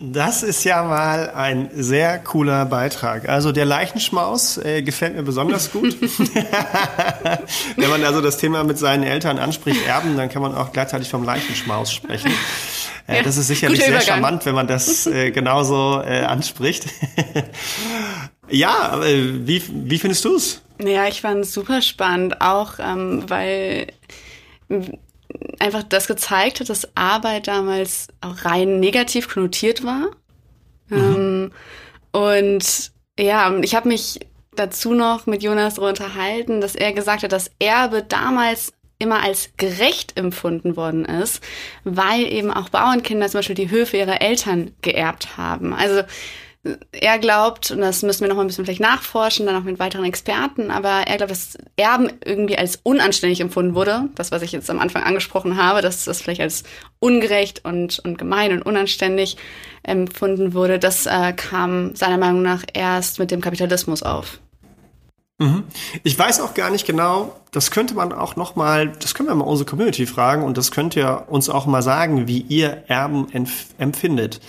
Das 0.00 0.42
ist 0.42 0.64
ja 0.64 0.82
mal 0.82 1.30
ein 1.30 1.70
sehr 1.72 2.18
cooler 2.18 2.66
Beitrag. 2.66 3.28
Also 3.28 3.52
der 3.52 3.64
Leichenschmaus 3.64 4.58
äh, 4.58 4.82
gefällt 4.82 5.14
mir 5.14 5.22
besonders 5.22 5.70
gut. 5.70 5.96
Wenn 7.76 7.90
man 7.90 8.04
also 8.04 8.20
das 8.20 8.38
Thema 8.38 8.64
mit 8.64 8.76
seinen 8.76 9.04
Eltern 9.04 9.38
anspricht, 9.38 9.86
Erben, 9.86 10.16
dann 10.16 10.28
kann 10.28 10.42
man 10.42 10.54
auch 10.54 10.72
gleichzeitig 10.72 11.08
vom 11.08 11.24
Leichenschmaus 11.24 11.92
sprechen. 11.92 12.32
Äh, 13.06 13.18
ja, 13.18 13.22
das 13.22 13.36
ist 13.36 13.46
sicherlich 13.46 13.82
sehr 13.82 14.00
charmant, 14.00 14.44
wenn 14.46 14.54
man 14.54 14.66
das 14.66 15.06
äh, 15.06 15.30
genauso 15.30 16.02
äh, 16.04 16.22
anspricht. 16.22 16.86
Ja, 18.50 19.00
wie, 19.02 19.62
wie 19.68 19.98
findest 19.98 20.24
du 20.26 20.36
es? 20.36 20.60
Ja, 20.78 21.08
ich 21.08 21.22
fand 21.22 21.40
es 21.40 21.54
super 21.54 21.80
spannend, 21.80 22.42
auch 22.42 22.74
ähm, 22.78 23.24
weil 23.28 23.86
einfach 25.58 25.82
das 25.82 26.06
gezeigt 26.06 26.60
hat, 26.60 26.68
dass 26.68 26.96
Arbeit 26.96 27.48
damals 27.48 28.08
auch 28.20 28.44
rein 28.44 28.80
negativ 28.80 29.28
konnotiert 29.28 29.84
war. 29.84 30.10
Mhm. 30.88 30.96
Ähm, 30.98 31.52
und 32.12 32.92
ja, 33.18 33.52
ich 33.60 33.74
habe 33.74 33.88
mich 33.88 34.20
dazu 34.54 34.94
noch 34.94 35.26
mit 35.26 35.42
Jonas 35.42 35.74
darüber 35.74 35.88
unterhalten, 35.88 36.60
dass 36.60 36.74
er 36.74 36.92
gesagt 36.92 37.22
hat, 37.22 37.32
dass 37.32 37.50
Erbe 37.58 38.02
damals 38.02 38.72
immer 38.98 39.22
als 39.22 39.50
gerecht 39.56 40.16
empfunden 40.16 40.76
worden 40.76 41.04
ist, 41.04 41.42
weil 41.82 42.22
eben 42.32 42.52
auch 42.52 42.68
Bauernkinder 42.68 43.26
zum 43.28 43.38
Beispiel 43.38 43.56
die 43.56 43.70
Höfe 43.70 43.96
ihrer 43.96 44.22
Eltern 44.22 44.72
geerbt 44.82 45.36
haben. 45.36 45.74
Also 45.74 46.02
er 46.92 47.18
glaubt, 47.18 47.70
und 47.70 47.80
das 47.80 48.02
müssen 48.02 48.22
wir 48.22 48.28
noch 48.28 48.36
mal 48.36 48.42
ein 48.42 48.46
bisschen 48.46 48.64
vielleicht 48.64 48.80
nachforschen, 48.80 49.46
dann 49.46 49.56
auch 49.56 49.64
mit 49.64 49.78
weiteren 49.78 50.04
Experten, 50.04 50.70
aber 50.70 51.06
er 51.06 51.16
glaubt, 51.16 51.30
dass 51.30 51.58
Erben 51.76 52.10
irgendwie 52.24 52.56
als 52.56 52.80
unanständig 52.82 53.40
empfunden 53.40 53.74
wurde. 53.74 54.08
Das, 54.14 54.32
was 54.32 54.42
ich 54.42 54.52
jetzt 54.52 54.70
am 54.70 54.80
Anfang 54.80 55.02
angesprochen 55.02 55.56
habe, 55.56 55.82
dass 55.82 56.04
das 56.04 56.22
vielleicht 56.22 56.40
als 56.40 56.64
ungerecht 57.00 57.64
und, 57.64 57.98
und 57.98 58.16
gemein 58.16 58.52
und 58.52 58.62
unanständig 58.62 59.36
empfunden 59.82 60.54
wurde, 60.54 60.78
das 60.78 61.06
äh, 61.06 61.32
kam 61.34 61.94
seiner 61.94 62.18
Meinung 62.18 62.42
nach 62.42 62.64
erst 62.72 63.18
mit 63.18 63.30
dem 63.30 63.42
Kapitalismus 63.42 64.02
auf. 64.02 64.38
Mhm. 65.38 65.64
Ich 66.04 66.18
weiß 66.18 66.40
auch 66.40 66.54
gar 66.54 66.70
nicht 66.70 66.86
genau, 66.86 67.36
das 67.50 67.70
könnte 67.70 67.94
man 67.94 68.12
auch 68.12 68.36
noch 68.36 68.56
mal, 68.56 68.88
das 68.88 69.14
können 69.14 69.28
wir 69.28 69.34
mal 69.34 69.44
unsere 69.44 69.68
Community 69.68 70.06
fragen 70.06 70.44
und 70.44 70.56
das 70.56 70.70
könnt 70.70 70.96
ihr 70.96 71.24
uns 71.28 71.48
auch 71.48 71.66
mal 71.66 71.82
sagen, 71.82 72.28
wie 72.28 72.40
ihr 72.40 72.84
Erben 72.86 73.26
empfindet. 73.78 74.40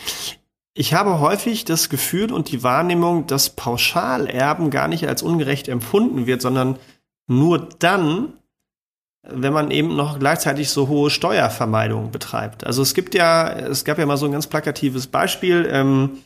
Ich 0.77 0.93
habe 0.93 1.21
häufig 1.21 1.63
das 1.63 1.87
Gefühl 1.87 2.33
und 2.33 2.51
die 2.51 2.61
Wahrnehmung, 2.61 3.27
dass 3.27 3.49
Pauschalerben 3.49 4.69
gar 4.69 4.89
nicht 4.89 5.07
als 5.07 5.23
ungerecht 5.23 5.69
empfunden 5.69 6.27
wird, 6.27 6.41
sondern 6.41 6.77
nur 7.27 7.69
dann, 7.79 8.33
wenn 9.23 9.53
man 9.53 9.71
eben 9.71 9.95
noch 9.95 10.19
gleichzeitig 10.19 10.69
so 10.69 10.89
hohe 10.89 11.09
Steuervermeidung 11.09 12.11
betreibt. 12.11 12.65
Also 12.65 12.81
es 12.81 12.93
gibt 12.93 13.15
ja, 13.15 13.49
es 13.49 13.85
gab 13.85 13.97
ja 13.97 14.05
mal 14.05 14.17
so 14.17 14.25
ein 14.25 14.33
ganz 14.33 14.47
plakatives 14.47 15.07
Beispiel. 15.07 15.65
Ähm, 15.71 16.17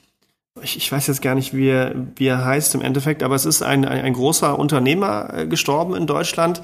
ich, 0.64 0.78
ich, 0.78 0.92
weiß 0.92 1.06
jetzt 1.06 1.22
gar 1.22 1.36
nicht, 1.36 1.54
wie 1.54 1.70
er, 1.70 1.94
wie 2.16 2.26
er 2.26 2.44
heißt 2.44 2.74
im 2.74 2.82
Endeffekt, 2.82 3.22
aber 3.22 3.36
es 3.36 3.46
ist 3.46 3.62
ein, 3.62 3.86
ein, 3.86 4.04
ein 4.04 4.14
großer 4.14 4.58
Unternehmer 4.58 5.32
äh, 5.32 5.46
gestorben 5.46 5.94
in 5.96 6.08
Deutschland 6.08 6.64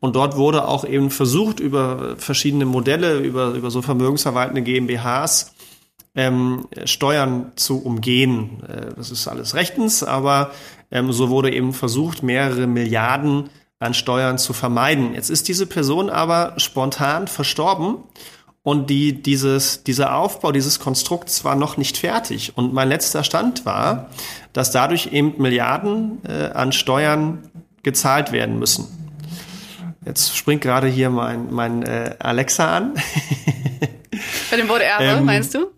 und 0.00 0.16
dort 0.16 0.38
wurde 0.38 0.66
auch 0.66 0.86
eben 0.86 1.10
versucht, 1.10 1.60
über 1.60 2.16
verschiedene 2.16 2.64
Modelle, 2.64 3.18
über, 3.18 3.50
über 3.50 3.70
so 3.70 3.82
vermögensverwaltende 3.82 4.62
GmbHs 4.62 5.52
ähm, 6.16 6.66
Steuern 6.84 7.52
zu 7.56 7.82
umgehen. 7.82 8.62
Äh, 8.66 8.94
das 8.96 9.10
ist 9.10 9.28
alles 9.28 9.54
rechtens, 9.54 10.02
aber 10.02 10.50
ähm, 10.90 11.12
so 11.12 11.28
wurde 11.28 11.52
eben 11.52 11.72
versucht, 11.72 12.22
mehrere 12.22 12.66
Milliarden 12.66 13.50
an 13.78 13.94
Steuern 13.94 14.38
zu 14.38 14.52
vermeiden. 14.52 15.14
Jetzt 15.14 15.30
ist 15.30 15.48
diese 15.48 15.66
Person 15.66 16.08
aber 16.08 16.54
spontan 16.56 17.28
verstorben 17.28 17.98
und 18.62 18.88
die, 18.90 19.22
dieses, 19.22 19.84
dieser 19.84 20.16
Aufbau 20.16 20.50
dieses 20.50 20.80
Konstrukts 20.80 21.44
war 21.44 21.54
noch 21.54 21.76
nicht 21.76 21.98
fertig. 21.98 22.56
Und 22.56 22.72
mein 22.72 22.88
letzter 22.88 23.22
Stand 23.22 23.66
war, 23.66 24.10
dass 24.52 24.70
dadurch 24.72 25.12
eben 25.12 25.34
Milliarden 25.40 26.18
äh, 26.24 26.46
an 26.52 26.72
Steuern 26.72 27.50
gezahlt 27.82 28.32
werden 28.32 28.58
müssen. 28.58 28.88
Jetzt 30.04 30.36
springt 30.36 30.62
gerade 30.62 30.88
hier 30.88 31.10
mein, 31.10 31.52
mein 31.52 31.82
äh, 31.82 32.16
Alexa 32.18 32.76
an. 32.76 32.94
Bei 34.50 34.56
dem 34.56 34.68
Wort 34.68 34.82
Erbe, 34.82 35.04
ähm, 35.18 35.24
meinst 35.24 35.54
du? 35.54 35.75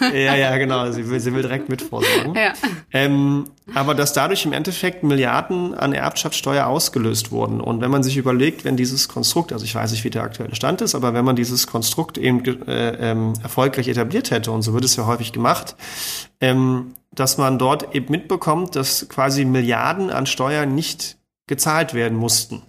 Ja, 0.00 0.34
ja, 0.36 0.56
genau. 0.58 0.90
Sie 0.92 1.08
will, 1.08 1.18
sie 1.18 1.34
will 1.34 1.42
direkt 1.42 1.68
mitvorsorgen. 1.68 2.34
Ja. 2.34 2.52
Ähm, 2.92 3.50
aber 3.74 3.94
dass 3.94 4.12
dadurch 4.12 4.44
im 4.44 4.52
Endeffekt 4.52 5.02
Milliarden 5.02 5.74
an 5.74 5.92
Erbschaftssteuer 5.92 6.66
ausgelöst 6.66 7.32
wurden. 7.32 7.60
Und 7.60 7.80
wenn 7.80 7.90
man 7.90 8.02
sich 8.02 8.16
überlegt, 8.16 8.64
wenn 8.64 8.76
dieses 8.76 9.08
Konstrukt, 9.08 9.52
also 9.52 9.64
ich 9.64 9.74
weiß 9.74 9.90
nicht, 9.90 10.04
wie 10.04 10.10
der 10.10 10.22
aktuelle 10.22 10.54
Stand 10.54 10.82
ist, 10.82 10.94
aber 10.94 11.14
wenn 11.14 11.24
man 11.24 11.34
dieses 11.34 11.66
Konstrukt 11.66 12.16
eben 12.16 12.44
äh, 12.68 13.10
ähm, 13.10 13.32
erfolgreich 13.42 13.88
etabliert 13.88 14.30
hätte, 14.30 14.52
und 14.52 14.62
so 14.62 14.72
wird 14.72 14.84
es 14.84 14.94
ja 14.94 15.06
häufig 15.06 15.32
gemacht, 15.32 15.74
ähm, 16.40 16.94
dass 17.12 17.38
man 17.38 17.58
dort 17.58 17.94
eben 17.94 18.10
mitbekommt, 18.10 18.76
dass 18.76 19.08
quasi 19.08 19.44
Milliarden 19.44 20.10
an 20.10 20.26
Steuern 20.26 20.74
nicht 20.74 21.16
gezahlt 21.48 21.92
werden 21.94 22.16
mussten. 22.16 22.62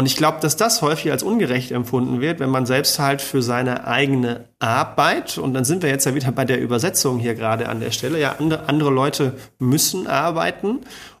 Und 0.00 0.06
ich 0.06 0.16
glaube, 0.16 0.38
dass 0.40 0.56
das 0.56 0.80
häufig 0.80 1.12
als 1.12 1.22
ungerecht 1.22 1.72
empfunden 1.72 2.22
wird, 2.22 2.40
wenn 2.40 2.48
man 2.48 2.64
selbst 2.64 2.98
halt 2.98 3.20
für 3.20 3.42
seine 3.42 3.86
eigene 3.86 4.48
Arbeit, 4.58 5.36
und 5.36 5.52
dann 5.52 5.66
sind 5.66 5.82
wir 5.82 5.90
jetzt 5.90 6.06
ja 6.06 6.14
wieder 6.14 6.32
bei 6.32 6.46
der 6.46 6.58
Übersetzung 6.58 7.18
hier 7.18 7.34
gerade 7.34 7.68
an 7.68 7.80
der 7.80 7.90
Stelle, 7.90 8.18
ja, 8.18 8.36
andere, 8.38 8.90
Leute 8.90 9.34
müssen 9.58 10.06
arbeiten 10.06 10.78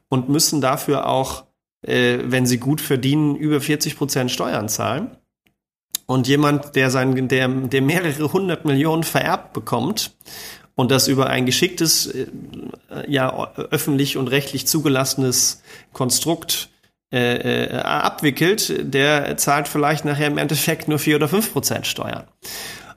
und 0.08 0.30
müssen 0.30 0.62
dafür 0.62 1.06
auch, 1.06 1.44
äh, 1.82 2.20
wenn 2.24 2.46
sie 2.46 2.56
gut 2.56 2.80
verdienen, 2.80 3.36
über 3.36 3.60
40 3.60 3.98
Prozent 3.98 4.30
Steuern 4.30 4.70
zahlen. 4.70 5.10
Und 6.06 6.26
jemand, 6.26 6.74
der 6.74 6.90
sein, 6.90 7.28
der, 7.28 7.48
der 7.48 7.82
mehrere 7.82 8.32
hundert 8.32 8.64
Millionen 8.64 9.02
vererbt 9.02 9.52
bekommt 9.52 10.16
und 10.74 10.90
das 10.90 11.06
über 11.06 11.26
ein 11.26 11.44
geschicktes, 11.44 12.06
äh, 12.06 12.28
ja, 13.08 13.52
öffentlich 13.56 14.16
und 14.16 14.28
rechtlich 14.28 14.66
zugelassenes 14.66 15.62
Konstrukt 15.92 16.70
äh, 17.12 17.64
äh, 17.64 17.76
abwickelt, 17.76 18.72
der 18.94 19.36
zahlt 19.36 19.66
vielleicht 19.66 20.04
nachher 20.04 20.28
im 20.28 20.38
Endeffekt 20.38 20.86
nur 20.86 20.98
vier 20.98 21.16
oder 21.16 21.28
fünf 21.28 21.52
Prozent 21.52 21.86
Steuern. 21.86 22.24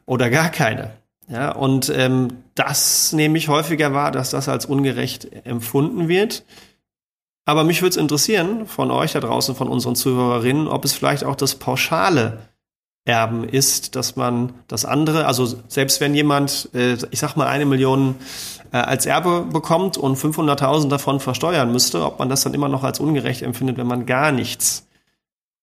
Oder 0.05 0.29
gar 0.29 0.50
keine. 0.50 0.91
Ja, 1.27 1.51
und 1.51 1.89
ähm, 1.89 2.43
das 2.53 3.13
nehme 3.13 3.38
ich 3.38 3.48
häufiger 3.48 3.93
wahr, 3.93 4.12
dass 4.12 4.29
das 4.29 4.50
als 4.50 4.65
ungerecht 4.65 5.27
empfunden 5.46 6.08
wird. 6.10 6.43
Aber 7.46 7.63
mich 7.63 7.82
würde 7.82 7.91
es 7.91 7.98
interessieren, 7.98 8.67
von 8.67 8.91
euch 8.91 9.13
da 9.13 9.20
draußen, 9.20 9.55
von 9.55 9.67
unseren 9.67 9.96
Zuhörerinnen, 9.96 10.67
ob 10.67 10.86
es 10.86 10.93
vielleicht 10.93 11.24
auch 11.24 11.36
das 11.36 11.55
pauschale 11.55 12.50
Erben 13.05 13.43
ist, 13.43 13.95
dass 13.98 14.15
man 14.15 14.53
das 14.67 14.86
andere, 14.86 15.25
also 15.25 15.45
selbst 15.67 16.00
wenn 16.00 16.15
jemand, 16.15 16.69
äh, 16.74 16.98
ich 17.12 17.19
sag 17.19 17.36
mal, 17.36 17.48
eine 17.48 17.65
Million 17.65 18.15
äh, 18.72 18.77
als 18.77 19.05
Erbe 19.05 19.41
bekommt 19.41 19.98
und 19.98 20.17
500.000 20.17 20.88
davon 20.88 21.19
versteuern 21.19 21.72
müsste, 21.72 22.05
ob 22.05 22.19
man 22.19 22.29
das 22.29 22.43
dann 22.43 22.53
immer 22.53 22.69
noch 22.69 22.83
als 22.83 23.01
ungerecht 23.01 23.41
empfindet, 23.41 23.77
wenn 23.77 23.88
man 23.88 24.05
gar 24.05 24.31
nichts 24.31 24.88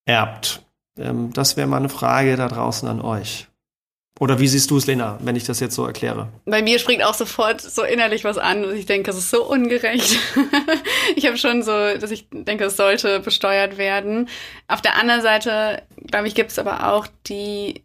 erbt. 0.05 0.63
Ähm, 0.99 1.33
das 1.33 1.57
wäre 1.57 1.67
mal 1.67 1.79
eine 1.79 1.89
Frage 1.89 2.37
da 2.37 2.47
draußen 2.47 2.87
an 2.89 3.01
euch. 3.01 3.50
Oder 4.21 4.39
wie 4.39 4.49
siehst 4.49 4.71
du 4.71 4.77
es, 4.77 4.87
Lena, 4.87 5.19
wenn 5.23 5.35
ich 5.35 5.45
das 5.45 5.61
jetzt 5.61 5.75
so 5.75 5.87
erkläre? 5.87 6.29
Bei 6.45 6.61
mir 6.61 6.79
springt 6.79 7.03
auch 7.03 7.15
sofort 7.15 7.63
so 7.63 7.83
innerlich 7.83 8.23
was 8.23 8.37
an 8.37 8.67
und 8.67 8.77
ich 8.77 8.85
denke, 8.85 9.11
es 9.11 9.17
ist 9.17 9.31
so 9.31 9.49
ungerecht. 9.49 10.19
ich 11.17 11.27
habe 11.27 11.39
schon 11.39 11.63
so, 11.63 11.73
dass 11.73 12.11
ich 12.11 12.29
denke, 12.31 12.65
es 12.65 12.77
sollte 12.77 13.21
besteuert 13.21 13.79
werden. 13.79 14.29
Auf 14.69 14.83
der 14.83 14.97
anderen 14.97 15.23
Seite, 15.23 15.83
glaube 16.07 16.29
ich, 16.29 16.35
gibt 16.35 16.51
es 16.51 16.59
aber 16.59 16.93
auch 16.93 17.07
die, 17.29 17.83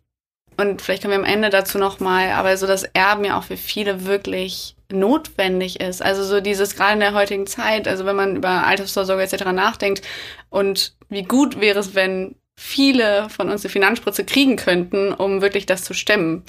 und 0.58 0.82
vielleicht 0.82 1.04
kommen 1.04 1.14
wir 1.14 1.20
am 1.20 1.34
Ende 1.34 1.50
dazu 1.50 1.78
nochmal, 1.78 2.32
aber 2.32 2.58
so 2.58 2.68
das 2.68 2.84
Erben 2.84 3.24
ja 3.24 3.40
auch 3.40 3.44
für 3.46 3.58
viele 3.58 4.06
wirklich 4.06 4.76
notwendig 4.92 5.80
ist. 5.80 6.02
Also 6.02 6.26
so 6.26 6.42
dieses 6.42 6.76
gerade 6.76 6.96
in 6.96 7.00
der 7.00 7.14
heutigen 7.14 7.48
Zeit, 7.48 7.88
also 7.88 8.06
wenn 8.06 8.18
man 8.18 8.36
über 8.36 8.68
Altersvorsorge 8.68 9.24
etc. 9.24 9.46
nachdenkt 9.54 10.02
und 10.50 10.98
wie 11.08 11.24
gut 11.24 11.62
wäre 11.62 11.80
es, 11.80 11.96
wenn 11.96 12.36
viele 12.58 13.30
von 13.30 13.50
uns 13.50 13.64
eine 13.64 13.72
Finanzspritze 13.72 14.24
kriegen 14.24 14.56
könnten, 14.56 15.14
um 15.14 15.42
wirklich 15.42 15.66
das 15.66 15.84
zu 15.84 15.94
stemmen. 15.94 16.44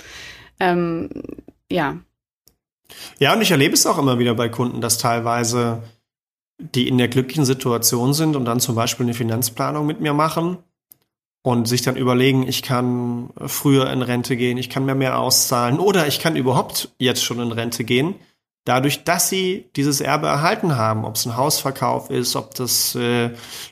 Ähm, 0.60 1.10
ja. 1.70 1.98
Ja, 3.18 3.34
und 3.34 3.42
ich 3.42 3.50
erlebe 3.50 3.75
es 3.75 3.86
auch 3.86 3.98
immer 3.98 4.18
wieder 4.18 4.34
bei 4.34 4.48
Kunden, 4.48 4.80
dass 4.80 4.98
teilweise 4.98 5.82
die 6.58 6.88
in 6.88 6.98
der 6.98 7.08
glücklichen 7.08 7.44
Situation 7.44 8.14
sind 8.14 8.36
und 8.36 8.44
dann 8.44 8.60
zum 8.60 8.75
Beispiel 8.75 9.04
eine 9.04 9.14
Finanzplanung 9.14 9.86
mit 9.86 10.00
mir 10.00 10.14
machen 10.14 10.58
und 11.42 11.68
sich 11.68 11.82
dann 11.82 11.96
überlegen, 11.96 12.48
ich 12.48 12.62
kann 12.62 13.30
früher 13.46 13.90
in 13.92 14.02
Rente 14.02 14.36
gehen, 14.36 14.56
ich 14.56 14.70
kann 14.70 14.86
mir 14.86 14.94
mehr 14.94 15.18
auszahlen 15.18 15.78
oder 15.78 16.06
ich 16.06 16.18
kann 16.18 16.34
überhaupt 16.34 16.94
jetzt 16.98 17.22
schon 17.22 17.40
in 17.40 17.52
Rente 17.52 17.84
gehen 17.84 18.14
dadurch, 18.66 19.04
dass 19.04 19.30
sie 19.30 19.70
dieses 19.76 20.02
Erbe 20.02 20.26
erhalten 20.26 20.76
haben, 20.76 21.06
ob 21.06 21.14
es 21.14 21.25
ein 21.25 21.37
Hausverkauf 21.37 22.11
ist, 22.11 22.37
ob 22.37 22.54
das 22.54 22.94
äh, 22.94 23.30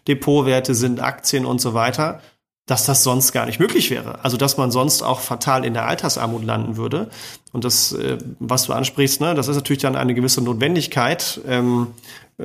Depotwerte 0.09 0.75
sind, 0.75 1.01
Aktien 1.01 1.45
und 1.45 1.61
so 1.61 1.75
weiter, 1.75 2.21
dass 2.67 2.87
das 2.87 3.03
sonst 3.03 3.33
gar 3.33 3.45
nicht 3.45 3.61
möglich 3.61 3.91
wäre. 3.91 4.25
Also 4.25 4.39
dass 4.39 4.57
man 4.57 4.71
sonst 4.71 5.03
auch 5.03 5.21
fatal 5.21 5.67
in 5.67 5.75
der 5.75 5.87
Altersarmut 5.87 6.45
landen 6.45 6.77
würde. 6.77 7.11
Und 7.53 7.65
das, 7.65 7.93
äh, 7.93 8.19
was 8.39 8.65
du 8.65 8.73
ansprichst, 8.73 9.21
ne, 9.21 9.35
das 9.35 9.49
ist 9.49 9.57
natürlich 9.57 9.83
dann 9.83 9.97
eine 9.97 10.15
gewisse 10.15 10.41
Notwendigkeit 10.41 11.41
ähm, 11.47 11.89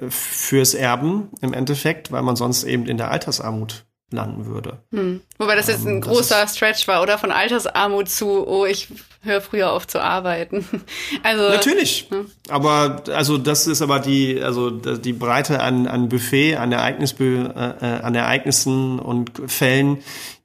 fürs 0.09 0.73
Erben 0.73 1.29
im 1.41 1.53
Endeffekt, 1.53 2.11
weil 2.11 2.21
man 2.23 2.35
sonst 2.35 2.63
eben 2.63 2.85
in 2.85 2.97
der 2.97 3.11
Altersarmut 3.11 3.85
landen 4.11 4.45
würde. 4.45 4.79
Hm. 4.91 5.21
Wobei 5.37 5.55
das 5.55 5.67
jetzt 5.67 5.85
ein 5.85 5.95
ähm, 5.95 6.01
großer 6.01 6.47
Stretch 6.47 6.87
war, 6.87 7.01
oder? 7.01 7.17
Von 7.17 7.31
Altersarmut 7.31 8.09
zu, 8.09 8.47
oh, 8.47 8.65
ich 8.65 8.87
höre 9.21 9.41
früher 9.41 9.71
auf 9.71 9.87
zu 9.87 10.01
arbeiten. 10.01 10.65
Also 11.23 11.49
natürlich. 11.49 12.07
Ja. 12.11 12.17
Aber 12.49 13.03
also 13.09 13.37
das 13.37 13.67
ist 13.67 13.81
aber 13.81 13.99
die 13.99 14.41
also 14.41 14.69
die 14.69 15.13
Breite 15.13 15.59
an 15.61 15.87
an 15.87 16.07
Buffet, 16.07 16.55
an 16.55 16.71
Ereignisbü 16.71 17.45
äh, 17.45 17.69
äh, 17.81 18.01
an 18.01 18.15
Ereignissen 18.15 18.99
und 18.99 19.31
Fällen, 19.47 19.97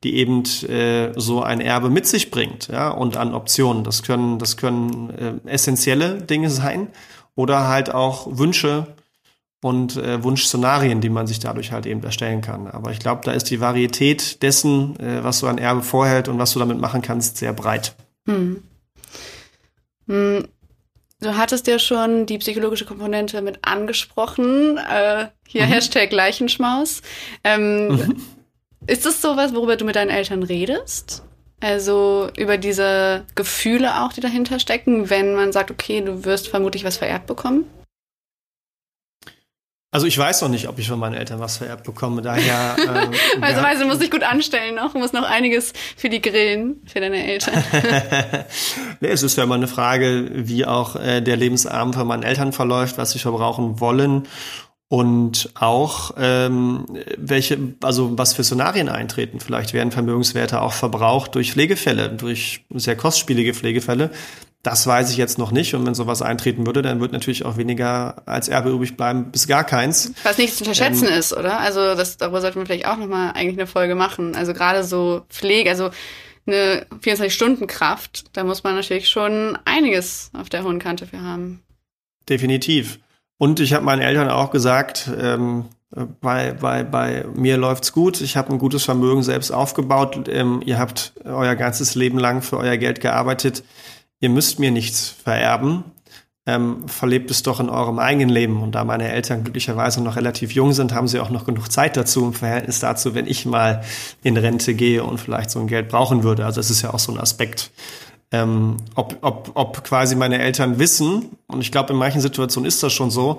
die 0.03 0.17
eben 0.17 0.43
äh, 0.69 1.13
so 1.17 1.43
ein 1.43 1.61
Erbe 1.61 1.91
mit 1.91 2.07
sich 2.07 2.31
bringt, 2.31 2.69
ja, 2.69 2.91
und 2.91 3.17
an 3.17 3.35
Optionen. 3.35 3.85
Das 3.85 4.03
können 4.03 4.39
das 4.39 4.57
können 4.57 5.43
äh, 5.47 5.51
essentielle 5.51 6.23
Dinge 6.23 6.51
sein 6.51 6.89
oder 7.37 7.69
halt 7.69 7.95
auch 7.95 8.27
Wünsche 8.31 8.95
und 9.65 9.97
äh, 9.97 10.23
Wunschszenarien, 10.23 11.01
die 11.01 11.09
man 11.09 11.27
sich 11.27 11.39
dadurch 11.39 11.73
halt 11.73 11.87
eben 11.87 12.03
erstellen 12.05 12.43
kann. 12.43 12.67
Aber 12.67 12.91
ich 12.91 12.99
glaube, 12.99 13.23
da 13.25 13.33
ist 13.33 13.45
die 13.45 13.63
Varietät 13.63 14.43
dessen, 14.43 15.01
äh, 15.01 15.25
was 15.25 15.39
so 15.39 15.47
ein 15.47 15.57
Erbe 15.57 15.81
vorhält 15.81 16.29
und 16.29 16.39
was 16.39 16.53
du 16.53 16.59
damit 16.59 16.79
machen 16.79 17.01
kannst, 17.01 17.39
sehr 17.39 17.55
breit. 17.55 17.95
Hm. 18.27 18.63
Hm. 20.07 20.49
Du 21.23 21.37
hattest 21.39 21.67
ja 21.67 21.79
schon 21.79 22.27
die 22.27 22.37
psychologische 22.37 22.85
Komponente 22.85 23.41
mit 23.41 23.61
angesprochen. 23.63 24.77
Äh, 24.77 25.29
hier 25.49 25.65
mhm. 25.65 25.71
Hashtag 25.71 26.13
Leichenschmaus. 26.13 27.01
Ähm, 27.43 27.89
mhm. 27.89 28.17
Ist 28.87 29.07
das 29.07 29.23
sowas, 29.23 29.55
worüber 29.55 29.77
du 29.77 29.87
mit 29.87 29.97
deinen 29.97 30.11
Eltern 30.11 30.43
redest? 30.43 31.23
Also 31.61 32.29
über 32.37 32.59
diese 32.59 33.25
Gefühle 33.35 34.03
auch, 34.03 34.13
die 34.13 34.21
dahinter 34.21 34.61
stecken, 34.61 35.09
wenn 35.09 35.35
man 35.35 35.53
sagt, 35.53 35.71
okay, 35.71 36.03
du 36.03 36.27
wirst 36.27 36.49
vermutlich 36.49 36.85
was 36.85 36.99
vererbt 36.99 37.27
bekommen? 37.27 37.65
Also 39.95 40.09
ich 40.09 40.19
weiß 40.19 40.43
noch 40.43 40.49
nicht, 40.49 40.69
ob 40.69 40.77
ich 40.81 40.89
von 40.89 40.99
meinen 40.99 41.15
Eltern 41.15 41.39
was 41.39 41.59
vererbt 41.59 41.85
bekomme. 41.85 42.21
Daher. 42.21 42.77
Ähm, 42.85 43.13
also 43.41 43.63
weißt 43.63 43.81
du, 43.81 43.87
musst 43.87 44.03
dich 44.03 44.11
gut 44.11 44.23
anstellen 44.23 44.75
noch. 44.75 44.93
Du 44.93 44.99
musst 44.99 45.15
noch 45.15 45.23
einiges 45.23 45.73
für 45.97 46.09
die 46.09 46.21
Grillen, 46.21 46.83
für 46.87 47.01
deine 47.01 47.25
Eltern. 47.25 47.55
nee, 49.01 49.09
es 49.09 49.23
ist 49.23 49.37
ja 49.37 49.45
immer 49.45 49.55
eine 49.55 49.69
Frage, 49.69 50.29
wie 50.33 50.67
auch 50.67 50.97
äh, 50.97 51.21
der 51.21 51.37
Lebensabend 51.37 51.95
von 51.95 52.07
meinen 52.07 52.23
Eltern 52.25 52.53
verläuft, 52.53 52.99
was 52.99 53.13
sie 53.13 53.19
verbrauchen 53.19 53.81
wollen 53.81 54.27
und 54.89 55.51
auch 55.55 56.13
ähm, 56.19 56.87
welche, 57.17 57.59
also 57.83 58.19
was 58.19 58.35
für 58.35 58.45
Szenarien 58.45 58.89
eintreten. 58.89 59.41
Vielleicht 59.41 59.73
werden 59.73 59.93
Vermögenswerte 59.93 60.61
auch 60.61 60.73
verbraucht 60.73 61.35
durch 61.35 61.53
Pflegefälle, 61.53 62.11
durch 62.11 62.65
sehr 62.71 62.97
kostspielige 62.97 63.55
Pflegefälle. 63.55 64.11
Das 64.65 64.87
weiß 64.87 65.11
ich 65.11 65.19
jetzt 65.19 65.39
noch 65.39 65.53
nicht. 65.53 65.75
Und 65.75 65.85
wenn 65.87 65.95
sowas 65.95 66.23
eintreten 66.23 66.65
würde, 66.67 66.81
dann 66.81 66.99
wird 66.99 67.13
natürlich 67.13 67.45
auch 67.45 67.59
weniger 67.59 68.23
als 68.25 68.49
Erbe 68.49 68.71
übrig 68.71 68.97
bleiben, 68.97 69.31
bis 69.31 69.47
gar 69.47 69.63
keins. 69.63 70.13
Was 70.23 70.39
nicht 70.39 70.57
zu 70.57 70.65
unterschätzen 70.65 71.07
ähm, 71.07 71.19
ist, 71.19 71.35
oder? 71.35 71.61
Also 71.61 71.95
das, 71.95 72.17
darüber 72.17 72.41
sollten 72.41 72.59
wir 72.59 72.67
vielleicht 72.67 72.87
auch 72.87 72.97
nochmal 72.97 73.33
eigentlich 73.35 73.59
eine 73.59 73.67
Folge 73.67 73.95
machen. 73.95 74.35
Also 74.35 74.55
gerade 74.55 74.83
so 74.83 75.23
Pflege, 75.29 75.69
also 75.69 75.91
eine 76.47 76.87
24-Stunden-Kraft, 77.03 78.25
da 78.33 78.43
muss 78.43 78.65
man 78.65 78.75
natürlich 78.75 79.11
schon 79.11 79.59
einiges 79.67 80.31
auf 80.33 80.49
der 80.49 80.65
hohen 80.65 80.79
Kante 80.79 81.07
für 81.07 81.21
haben. 81.21 81.63
Definitiv. 82.27 83.01
Und 83.37 83.61
ich 83.61 83.75
habe 83.75 83.85
meinen 83.85 84.01
Eltern 84.01 84.31
auch 84.31 84.51
gesagt, 84.51 85.11
ähm, 85.21 85.67
bei, 86.23 86.53
bei, 86.53 86.85
bei 86.85 87.27
mir 87.35 87.59
läuft's 87.59 87.93
gut. 87.93 88.23
Ich 88.23 88.39
habe 88.39 88.51
ein 88.51 88.59
gutes 88.59 88.85
Vermögen 88.85 89.23
selbst 89.23 89.51
aufgebaut. 89.51 90.27
Ähm, 90.27 90.63
ihr 90.65 90.79
habt 90.79 91.13
euer 91.23 91.55
ganzes 91.55 91.95
Leben 91.95 92.19
lang 92.19 92.41
für 92.41 92.57
euer 92.57 92.79
Geld 92.79 93.03
gearbeitet 93.03 93.63
ihr 94.21 94.31
müsst 94.31 94.59
mir 94.59 94.71
nichts 94.71 95.09
vererben, 95.09 95.85
ähm, 96.47 96.89
verlebt 96.89 97.31
es 97.31 97.43
doch 97.43 97.61
in 97.61 97.71
eurem 97.71 97.99
eigenen 97.99 98.29
Leben. 98.29 98.63
Und 98.63 98.75
da 98.75 98.85
meine 98.85 99.11
Eltern 99.11 99.45
glücklicherweise 99.45 100.03
noch 100.03 100.17
relativ 100.17 100.53
jung 100.53 100.73
sind, 100.73 100.93
haben 100.93 101.09
sie 101.09 101.21
auch 101.21 101.31
noch 101.31 101.47
genug 101.47 101.73
Zeit 101.73 101.97
dazu 101.97 102.25
im 102.27 102.35
Verhältnis 102.35 102.81
dazu, 102.81 103.15
wenn 103.15 103.27
ich 103.27 103.47
mal 103.47 103.83
in 104.23 104.37
Rente 104.37 104.75
gehe 104.75 105.03
und 105.05 105.19
vielleicht 105.19 105.51
so 105.51 105.61
ein 105.61 105.67
Geld 105.67 105.89
brauchen 105.89 106.23
würde. 106.23 106.45
Also 106.45 106.61
es 106.61 106.71
ist 106.71 106.83
ja 106.83 106.93
auch 106.93 106.99
so 106.99 107.13
ein 107.13 107.19
Aspekt. 107.19 107.71
Ähm, 108.31 108.79
ob, 108.95 109.17
ob, 109.23 109.53
ob 109.55 109.85
quasi 109.85 110.17
meine 110.17 110.39
Eltern 110.39 110.79
wissen, 110.79 111.31
und 111.47 111.61
ich 111.61 111.73
glaube, 111.73 111.93
in 111.93 111.99
manchen 111.99 112.21
Situationen 112.21 112.67
ist 112.67 112.83
das 112.83 112.93
schon 112.93 113.11
so, 113.11 113.39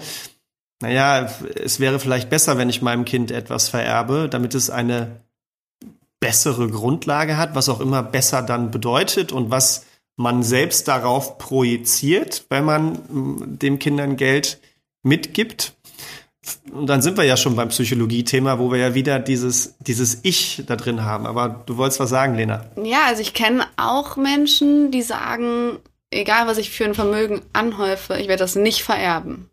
naja, 0.82 1.30
es 1.64 1.80
wäre 1.80 2.00
vielleicht 2.00 2.30
besser, 2.30 2.58
wenn 2.58 2.70
ich 2.70 2.82
meinem 2.82 3.06
Kind 3.06 3.32
etwas 3.32 3.70
vererbe, 3.70 4.30
damit 4.30 4.56
es 4.56 4.70
eine 4.70 5.20
bessere 6.20 6.70
Grundlage 6.70 7.38
hat, 7.38 7.56
was 7.56 7.70
auch 7.70 7.80
immer 7.80 8.04
besser 8.04 8.42
dann 8.42 8.72
bedeutet 8.72 9.32
und 9.32 9.52
was 9.52 9.86
man 10.18 10.44
selbst 10.44 10.88
darauf 10.88 11.38
projiziert, 11.38 12.46
wenn 12.50 12.66
man 12.66 12.94
mm, 12.94 13.60
dem 13.60 13.80
Kindern 13.80 14.18
Geld 14.18 14.60
mitgibt. 15.04 15.74
Und 16.72 16.88
dann 16.88 17.02
sind 17.02 17.18
wir 17.18 17.24
ja 17.24 17.38
schon 17.38 17.56
beim 17.56 17.70
Psychologie-Thema, 17.70 18.60
wo 18.60 18.72
wir 18.72 18.78
ja 18.78 18.94
wieder 18.94 19.20
dieses, 19.20 19.76
dieses 19.80 20.20
Ich 20.24 20.64
da 20.68 20.76
drin 20.76 21.04
haben. 21.04 21.26
Aber 21.26 21.64
du 21.66 21.78
wolltest 21.78 22.00
was 22.00 22.10
sagen, 22.10 22.36
Lena. 22.36 22.66
Ja, 22.82 23.06
also 23.08 23.22
ich 23.22 23.34
kenne 23.34 23.66
auch 23.78 24.16
Menschen, 24.16 24.92
die 24.92 25.02
sagen, 25.02 25.80
egal 26.12 26.48
was 26.48 26.58
ich 26.58 26.70
für 26.70 26.86
ein 26.86 26.94
Vermögen 26.94 27.42
anhäufe, 27.54 28.18
ich 28.18 28.28
werde 28.28 28.44
das 28.44 28.56
nicht 28.56 28.84
vererben. 28.84 29.50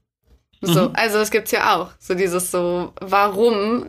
So, 0.60 0.88
mhm. 0.88 0.90
also 0.94 1.18
das 1.18 1.30
gibt's 1.30 1.50
ja 1.50 1.76
auch. 1.76 1.90
So 1.98 2.14
dieses 2.14 2.50
so, 2.50 2.92
warum 3.00 3.86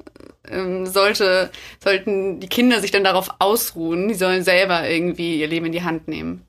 ähm, 0.50 0.88
sollte, 0.88 1.52
sollten 1.84 2.40
die 2.40 2.48
Kinder 2.48 2.82
sich 2.82 2.90
dann 2.90 3.04
darauf 3.04 3.30
ausruhen? 3.40 4.08
Die 4.08 4.16
sollen 4.16 4.44
selber 4.44 4.90
irgendwie 4.90 5.40
ihr 5.40 5.48
Leben 5.48 5.68
in 5.68 5.72
die 5.72 5.84
Hand 5.84 6.08
nehmen. 6.08 6.48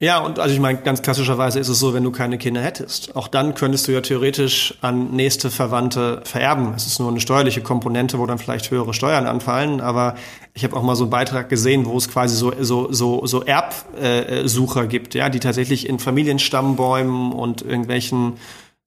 Ja, 0.00 0.20
und 0.20 0.38
also 0.38 0.54
ich 0.54 0.60
meine, 0.60 0.78
ganz 0.80 1.02
klassischerweise 1.02 1.58
ist 1.58 1.66
es 1.66 1.80
so, 1.80 1.92
wenn 1.92 2.04
du 2.04 2.12
keine 2.12 2.38
Kinder 2.38 2.62
hättest. 2.62 3.16
Auch 3.16 3.26
dann 3.26 3.56
könntest 3.56 3.88
du 3.88 3.92
ja 3.92 4.00
theoretisch 4.00 4.78
an 4.80 5.10
nächste 5.10 5.50
Verwandte 5.50 6.20
vererben. 6.22 6.72
Es 6.76 6.86
ist 6.86 7.00
nur 7.00 7.10
eine 7.10 7.18
steuerliche 7.18 7.62
Komponente, 7.62 8.20
wo 8.20 8.26
dann 8.26 8.38
vielleicht 8.38 8.70
höhere 8.70 8.94
Steuern 8.94 9.26
anfallen. 9.26 9.80
Aber 9.80 10.14
ich 10.54 10.62
habe 10.62 10.76
auch 10.76 10.84
mal 10.84 10.94
so 10.94 11.02
einen 11.02 11.10
Beitrag 11.10 11.48
gesehen, 11.48 11.84
wo 11.84 11.96
es 11.96 12.08
quasi 12.08 12.36
so, 12.36 12.52
so, 12.60 12.92
so, 12.92 13.26
so 13.26 13.42
Erbsucher 13.42 14.86
gibt, 14.86 15.16
ja, 15.16 15.30
die 15.30 15.40
tatsächlich 15.40 15.88
in 15.88 15.98
Familienstammbäumen 15.98 17.32
und 17.32 17.62
irgendwelchen 17.62 18.34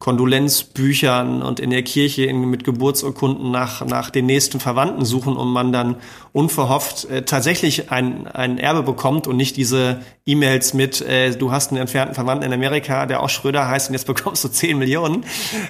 Kondolenzbüchern 0.01 1.43
und 1.43 1.59
in 1.59 1.69
der 1.69 1.83
Kirche 1.83 2.25
in, 2.25 2.49
mit 2.49 2.63
Geburtsurkunden 2.63 3.51
nach, 3.51 3.85
nach 3.85 4.09
den 4.09 4.25
nächsten 4.25 4.59
Verwandten 4.59 5.05
suchen 5.05 5.37
und 5.37 5.49
man 5.49 5.71
dann 5.71 5.95
unverhofft 6.33 7.05
äh, 7.05 7.21
tatsächlich 7.21 7.91
ein, 7.91 8.25
ein 8.27 8.57
Erbe 8.57 8.81
bekommt 8.81 9.27
und 9.27 9.37
nicht 9.37 9.55
diese 9.57 10.01
E-Mails 10.25 10.73
mit, 10.73 11.01
äh, 11.01 11.31
du 11.37 11.51
hast 11.51 11.69
einen 11.69 11.79
entfernten 11.79 12.15
Verwandten 12.15 12.47
in 12.47 12.51
Amerika, 12.51 13.05
der 13.05 13.21
auch 13.21 13.29
Schröder 13.29 13.67
heißt 13.67 13.89
und 13.89 13.93
jetzt 13.93 14.07
bekommst 14.07 14.43
du 14.43 14.47
10 14.47 14.79
Millionen. 14.79 15.23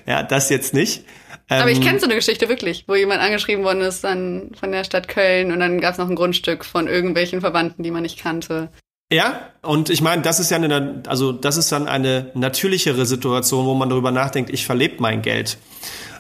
Ja, 0.08 0.24
das 0.24 0.50
jetzt 0.50 0.74
nicht. 0.74 1.04
Aber 1.50 1.70
ich 1.70 1.80
ähm, 1.80 1.84
kenne 1.84 2.00
so 2.00 2.06
eine 2.06 2.16
Geschichte 2.16 2.48
wirklich, 2.48 2.86
wo 2.88 2.96
jemand 2.96 3.20
angeschrieben 3.20 3.66
worden 3.66 3.82
ist 3.82 4.06
dann 4.06 4.52
von 4.58 4.72
der 4.72 4.86
Stadt 4.86 5.10
Köln 5.10 5.52
und 5.52 5.60
dann 5.60 5.82
gab 5.82 5.92
es 5.92 5.98
noch 5.98 6.10
ein 6.10 6.16
Grundstück 6.16 6.64
von 6.64 6.88
irgendwelchen 6.88 7.42
Verwandten, 7.42 7.84
die 7.84 7.92
man 7.92 8.04
nicht 8.04 8.18
kannte. 8.18 8.70
Ja, 9.12 9.50
und 9.62 9.90
ich 9.90 10.02
meine, 10.02 10.22
das 10.22 10.40
ist 10.40 10.52
ja 10.52 10.58
eine, 10.58 11.04
also 11.08 11.34
das 11.34 11.58
ist 11.58 11.72
dann 11.72 11.88
eine 11.88 12.32
natürlichere 12.34 13.06
Situation, 13.06 13.66
wo 13.66 13.74
man 13.74 13.90
darüber 13.90 14.12
nachdenkt, 14.12 14.50
ich 14.50 14.66
verlebe 14.66 15.02
mein 15.02 15.22
Geld. 15.22 15.58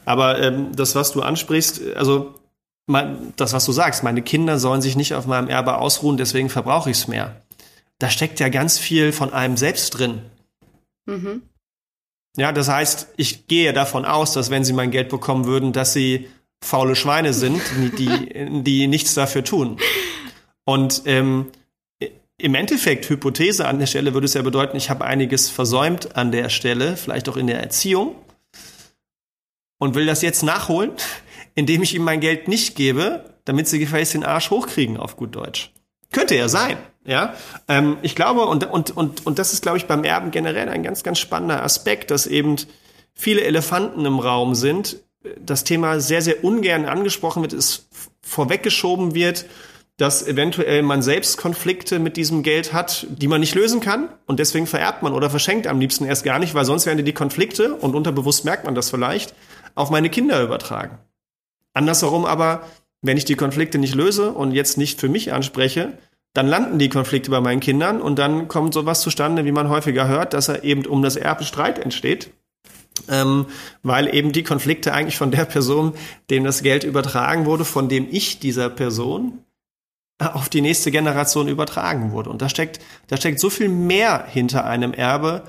Aber 0.04 0.42
ähm, 0.42 0.76
das, 0.76 0.94
was 0.94 1.14
du 1.14 1.22
ansprichst, 1.22 1.96
also 1.96 2.36
mein, 2.88 3.34
das, 3.38 3.54
was 3.54 3.66
du 3.66 3.72
sagst, 3.72 4.04
meine 4.04 4.22
Kinder 4.22 4.60
sollen 4.60 4.82
sich 4.82 4.98
nicht 4.98 5.14
auf 5.14 5.26
meinem 5.26 5.48
Erbe 5.48 5.78
ausruhen, 5.78 6.18
deswegen 6.18 6.50
verbrauche 6.50 6.90
ich 6.90 6.98
es 6.98 7.08
mehr. 7.08 7.42
Da 7.98 8.10
steckt 8.10 8.42
ja 8.42 8.50
ganz 8.50 8.78
viel 8.78 9.14
von 9.14 9.32
einem 9.32 9.56
selbst 9.56 9.92
drin. 9.92 10.24
Mhm. 11.06 11.44
Ja, 12.36 12.52
das 12.52 12.68
heißt, 12.68 13.10
ich 13.16 13.48
gehe 13.48 13.72
davon 13.72 14.04
aus, 14.04 14.34
dass 14.34 14.50
wenn 14.50 14.66
sie 14.66 14.74
mein 14.74 14.92
Geld 14.92 15.10
bekommen 15.10 15.46
würden, 15.46 15.72
dass 15.72 15.94
sie 15.94 16.28
faule 16.64 16.96
Schweine 16.96 17.34
sind, 17.34 17.62
die, 17.98 18.64
die 18.64 18.88
nichts 18.88 19.14
dafür 19.14 19.44
tun. 19.44 19.78
Und 20.66 21.04
ähm, 21.06 21.48
im 22.42 22.56
Endeffekt, 22.56 23.10
Hypothese 23.10 23.68
an 23.68 23.80
der 23.80 23.86
Stelle 23.86 24.14
würde 24.14 24.26
es 24.26 24.34
ja 24.34 24.42
bedeuten, 24.42 24.76
ich 24.76 24.90
habe 24.90 25.06
einiges 25.06 25.50
versäumt 25.50 26.16
an 26.16 26.32
der 26.32 26.50
Stelle, 26.50 26.98
vielleicht 26.98 27.30
auch 27.30 27.38
in 27.38 27.48
der 27.48 27.60
Erziehung 27.60 28.16
und 29.78 29.96
will 29.96 30.06
das 30.06 30.22
jetzt 30.22 30.44
nachholen, 30.44 30.92
indem 31.56 31.84
ich 31.84 31.94
ihm 31.96 32.04
mein 32.04 32.20
Geld 32.20 32.48
nicht 32.48 32.76
gebe, 32.76 33.26
damit 33.46 33.68
sie 33.68 33.80
gefälligst 33.80 34.14
den 34.14 34.24
Arsch 34.24 34.50
hochkriegen, 34.50 34.98
auf 34.98 35.18
gut 35.18 35.36
Deutsch. 35.36 35.72
Könnte 36.12 36.36
ja 36.36 36.50
sein, 36.50 36.78
ja. 37.06 37.36
Ähm, 37.68 37.98
ich 38.02 38.16
glaube, 38.16 38.42
und, 38.46 38.70
und, 38.70 38.92
und, 38.92 39.26
und 39.26 39.40
das 39.40 39.54
ist, 39.54 39.62
glaube 39.62 39.78
ich, 39.78 39.86
beim 39.86 40.04
Erben 40.04 40.32
generell 40.32 40.68
ein 40.68 40.84
ganz, 40.84 41.04
ganz 41.04 41.20
spannender 41.20 41.64
Aspekt, 41.64 42.12
dass 42.12 42.28
eben 42.28 42.58
viele 43.14 43.42
Elefanten 43.42 44.06
im 44.06 44.20
Raum 44.20 44.56
sind, 44.56 44.98
das 45.40 45.64
Thema 45.64 46.00
sehr, 46.00 46.22
sehr 46.22 46.44
ungern 46.44 46.86
angesprochen 46.86 47.44
wird, 47.44 47.54
es 47.54 47.88
vorweggeschoben 48.22 49.14
wird 49.14 49.46
dass 50.02 50.26
eventuell 50.26 50.82
man 50.82 51.04
selbst 51.04 51.38
Konflikte 51.38 52.00
mit 52.00 52.18
diesem 52.18 52.42
Geld 52.42 52.74
hat, 52.74 53.06
die 53.08 53.28
man 53.28 53.40
nicht 53.40 53.54
lösen 53.54 53.82
kann 53.82 54.10
und 54.26 54.40
deswegen 54.40 54.66
vererbt 54.66 55.04
man 55.04 55.14
oder 55.14 55.30
verschenkt 55.30 55.68
am 55.68 55.80
liebsten 55.80 56.06
erst 56.06 56.24
gar 56.24 56.40
nicht, 56.40 56.56
weil 56.56 56.66
sonst 56.66 56.88
werden 56.88 57.06
die 57.06 57.14
Konflikte, 57.14 57.76
und 57.76 57.94
unterbewusst 57.94 58.44
merkt 58.44 58.66
man 58.66 58.74
das 58.74 58.90
vielleicht, 58.90 59.36
auf 59.76 59.92
meine 59.92 60.10
Kinder 60.10 60.42
übertragen. 60.42 60.98
Andersherum 61.76 62.26
aber, 62.26 62.64
wenn 63.04 63.16
ich 63.16 63.26
die 63.26 63.36
Konflikte 63.36 63.78
nicht 63.78 63.94
löse 63.94 64.32
und 64.32 64.54
jetzt 64.54 64.76
nicht 64.76 65.00
für 65.00 65.08
mich 65.08 65.34
anspreche, 65.34 65.94
dann 66.34 66.48
landen 66.48 66.80
die 66.80 66.90
Konflikte 66.90 67.30
bei 67.30 67.40
meinen 67.40 67.60
Kindern 67.60 68.02
und 68.02 68.18
dann 68.18 68.48
kommt 68.48 68.74
sowas 68.74 69.02
zustande, 69.02 69.46
wie 69.46 69.52
man 69.52 69.70
häufiger 69.70 70.08
hört, 70.08 70.34
dass 70.34 70.50
er 70.50 70.64
eben 70.64 70.84
um 70.88 71.04
das 71.04 71.16
Erbe 71.16 71.44
Streit 71.44 71.78
entsteht. 71.78 72.32
Ähm, 73.08 73.46
weil 73.84 74.14
eben 74.14 74.32
die 74.32 74.44
Konflikte 74.44 74.94
eigentlich 74.96 75.18
von 75.18 75.30
der 75.30 75.46
Person, 75.46 75.94
dem 76.32 76.44
das 76.44 76.64
Geld 76.64 76.86
übertragen 76.86 77.46
wurde, 77.46 77.66
von 77.66 77.88
dem 77.88 78.08
ich 78.10 78.40
dieser 78.40 78.70
Person 78.70 79.44
auf 80.34 80.50
die 80.50 80.62
nächste 80.62 80.92
Generation 80.92 81.48
übertragen 81.48 82.12
wurde. 82.12 82.30
Und 82.30 82.42
da 82.42 82.50
steckt, 82.50 82.80
da 83.08 83.18
steckt 83.18 83.40
so 83.40 83.50
viel 83.50 83.70
mehr 83.70 84.26
hinter 84.28 84.66
einem 84.66 84.94
Erbe 84.94 85.44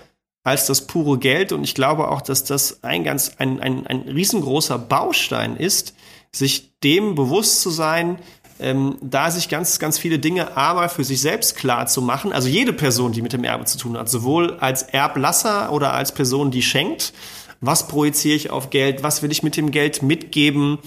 als 0.44 0.66
das 0.66 0.86
pure 0.86 1.18
Geld. 1.18 1.52
Und 1.52 1.64
ich 1.64 1.74
glaube 1.74 2.08
auch, 2.08 2.20
dass 2.20 2.44
das 2.44 2.82
ein 2.82 3.04
ganz, 3.04 3.32
ein, 3.38 3.60
ein, 3.60 3.86
ein 3.86 4.02
riesengroßer 4.02 4.78
Baustein 4.78 5.56
ist, 5.56 5.94
sich 6.32 6.78
dem 6.80 7.14
bewusst 7.14 7.60
zu 7.60 7.70
sein, 7.70 8.18
ähm, 8.58 8.96
da 9.00 9.30
sich 9.30 9.48
ganz, 9.48 9.78
ganz 9.78 9.98
viele 9.98 10.18
Dinge 10.18 10.56
aber 10.56 10.88
für 10.88 11.04
sich 11.04 11.20
selbst 11.20 11.56
klar 11.56 11.86
zu 11.86 12.00
machen. 12.00 12.32
Also 12.32 12.48
jede 12.48 12.72
Person, 12.72 13.12
die 13.12 13.22
mit 13.22 13.32
dem 13.32 13.44
Erbe 13.44 13.64
zu 13.64 13.78
tun 13.78 13.96
hat, 13.96 14.08
sowohl 14.08 14.58
als 14.58 14.82
Erblasser 14.82 15.72
oder 15.72 15.92
als 15.94 16.12
Person, 16.12 16.50
die 16.50 16.62
schenkt, 16.62 17.12
Was 17.64 17.86
projiziere 17.86 18.34
ich 18.34 18.50
auf 18.50 18.70
Geld? 18.70 19.04
Was 19.04 19.22
will 19.22 19.30
ich 19.30 19.44
mit 19.44 19.56
dem 19.56 19.70
Geld 19.70 20.02
mitgeben? 20.02 20.78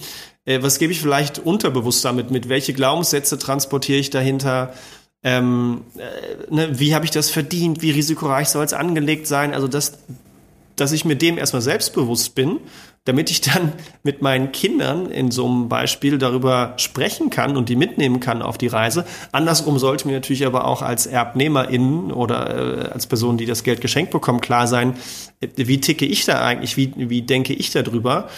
Äh, 0.46 0.62
was 0.62 0.78
gebe 0.78 0.92
ich 0.92 1.00
vielleicht 1.00 1.38
unterbewusst 1.38 2.02
damit 2.04 2.30
mit? 2.30 2.48
Welche 2.48 2.72
Glaubenssätze 2.72 3.38
transportiere 3.38 3.98
ich 3.98 4.08
dahinter? 4.08 4.72
Ähm, 5.22 5.82
äh, 5.96 6.54
ne, 6.54 6.78
wie 6.78 6.94
habe 6.94 7.04
ich 7.04 7.10
das 7.10 7.28
verdient? 7.28 7.82
Wie 7.82 7.90
risikoreich 7.90 8.48
soll 8.48 8.64
es 8.64 8.72
angelegt 8.72 9.26
sein? 9.26 9.52
Also, 9.52 9.68
das, 9.68 9.98
dass 10.76 10.92
ich 10.92 11.04
mir 11.04 11.16
dem 11.16 11.36
erstmal 11.36 11.62
selbstbewusst 11.62 12.34
bin, 12.34 12.60
damit 13.06 13.30
ich 13.30 13.40
dann 13.40 13.72
mit 14.04 14.22
meinen 14.22 14.52
Kindern 14.52 15.06
in 15.06 15.30
so 15.30 15.46
einem 15.46 15.68
Beispiel 15.68 16.18
darüber 16.18 16.74
sprechen 16.76 17.30
kann 17.30 17.56
und 17.56 17.68
die 17.68 17.76
mitnehmen 17.76 18.20
kann 18.20 18.42
auf 18.42 18.56
die 18.56 18.68
Reise. 18.68 19.04
Andersrum 19.32 19.78
sollte 19.78 20.06
mir 20.06 20.14
natürlich 20.14 20.46
aber 20.46 20.66
auch 20.66 20.82
als 20.82 21.06
ErbnehmerInnen 21.06 22.12
oder 22.12 22.86
äh, 22.86 22.88
als 22.90 23.06
Person, 23.06 23.36
die 23.36 23.46
das 23.46 23.64
Geld 23.64 23.80
geschenkt 23.80 24.12
bekommen, 24.12 24.40
klar 24.40 24.68
sein, 24.68 24.94
äh, 25.40 25.48
wie 25.56 25.80
ticke 25.80 26.04
ich 26.04 26.24
da 26.24 26.44
eigentlich, 26.44 26.76
wie, 26.76 26.92
wie 26.96 27.22
denke 27.22 27.54
ich 27.54 27.70
darüber? 27.70 28.28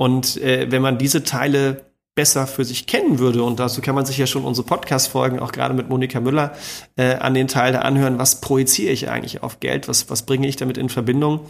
Und 0.00 0.38
äh, 0.38 0.70
wenn 0.70 0.80
man 0.80 0.96
diese 0.96 1.24
Teile 1.24 1.84
besser 2.14 2.46
für 2.46 2.64
sich 2.64 2.86
kennen 2.86 3.18
würde, 3.18 3.42
und 3.42 3.60
dazu 3.60 3.82
kann 3.82 3.94
man 3.94 4.06
sich 4.06 4.16
ja 4.16 4.26
schon 4.26 4.44
unsere 4.46 4.66
Podcast-Folgen, 4.66 5.40
auch 5.40 5.52
gerade 5.52 5.74
mit 5.74 5.90
Monika 5.90 6.20
Müller, 6.20 6.54
äh, 6.96 7.16
an 7.16 7.34
den 7.34 7.48
Teil 7.48 7.74
da 7.74 7.80
anhören, 7.80 8.18
was 8.18 8.40
projiziere 8.40 8.94
ich 8.94 9.10
eigentlich 9.10 9.42
auf 9.42 9.60
Geld, 9.60 9.88
was, 9.88 10.08
was 10.08 10.24
bringe 10.24 10.48
ich 10.48 10.56
damit 10.56 10.78
in 10.78 10.88
Verbindung, 10.88 11.40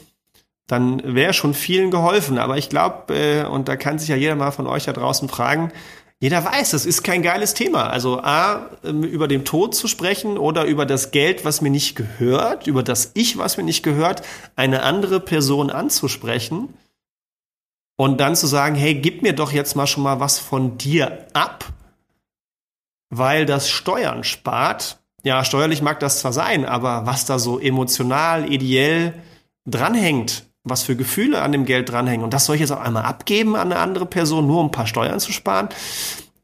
dann 0.66 1.00
wäre 1.14 1.32
schon 1.32 1.54
vielen 1.54 1.92
geholfen. 1.92 2.38
Aber 2.38 2.58
ich 2.58 2.68
glaube, 2.68 3.14
äh, 3.14 3.44
und 3.44 3.68
da 3.68 3.76
kann 3.76 4.00
sich 4.00 4.08
ja 4.08 4.16
jeder 4.16 4.34
mal 4.34 4.50
von 4.50 4.66
euch 4.66 4.86
da 4.86 4.92
draußen 4.92 5.28
fragen, 5.28 5.70
jeder 6.18 6.44
weiß, 6.44 6.70
das 6.70 6.86
ist 6.86 7.04
kein 7.04 7.22
geiles 7.22 7.54
Thema. 7.54 7.88
Also 7.88 8.18
A, 8.20 8.68
ähm, 8.82 9.04
über 9.04 9.28
den 9.28 9.44
Tod 9.44 9.76
zu 9.76 9.86
sprechen 9.86 10.38
oder 10.38 10.64
über 10.64 10.86
das 10.86 11.12
Geld, 11.12 11.44
was 11.44 11.60
mir 11.60 11.70
nicht 11.70 11.94
gehört, 11.94 12.66
über 12.66 12.82
das 12.82 13.12
Ich, 13.14 13.38
was 13.38 13.58
mir 13.58 13.62
nicht 13.62 13.84
gehört, 13.84 14.22
eine 14.56 14.82
andere 14.82 15.20
Person 15.20 15.70
anzusprechen 15.70 16.74
und 18.00 18.18
dann 18.18 18.34
zu 18.34 18.46
sagen, 18.46 18.76
hey, 18.76 18.94
gib 18.94 19.20
mir 19.20 19.34
doch 19.34 19.52
jetzt 19.52 19.76
mal 19.76 19.86
schon 19.86 20.02
mal 20.02 20.20
was 20.20 20.38
von 20.38 20.78
dir 20.78 21.26
ab, 21.34 21.66
weil 23.10 23.44
das 23.44 23.68
Steuern 23.68 24.24
spart. 24.24 24.96
Ja, 25.22 25.44
steuerlich 25.44 25.82
mag 25.82 26.00
das 26.00 26.20
zwar 26.20 26.32
sein, 26.32 26.64
aber 26.64 27.04
was 27.04 27.26
da 27.26 27.38
so 27.38 27.58
emotional, 27.58 28.50
ideell 28.50 29.12
dranhängt, 29.66 30.46
was 30.64 30.82
für 30.82 30.96
Gefühle 30.96 31.42
an 31.42 31.52
dem 31.52 31.66
Geld 31.66 31.90
dranhängen. 31.90 32.24
Und 32.24 32.32
das 32.32 32.46
soll 32.46 32.54
ich 32.54 32.62
jetzt 32.62 32.70
auch 32.70 32.80
einmal 32.80 33.04
abgeben 33.04 33.54
an 33.54 33.70
eine 33.70 33.82
andere 33.82 34.06
Person, 34.06 34.46
nur 34.46 34.60
um 34.60 34.68
ein 34.68 34.72
paar 34.72 34.86
Steuern 34.86 35.20
zu 35.20 35.30
sparen. 35.30 35.68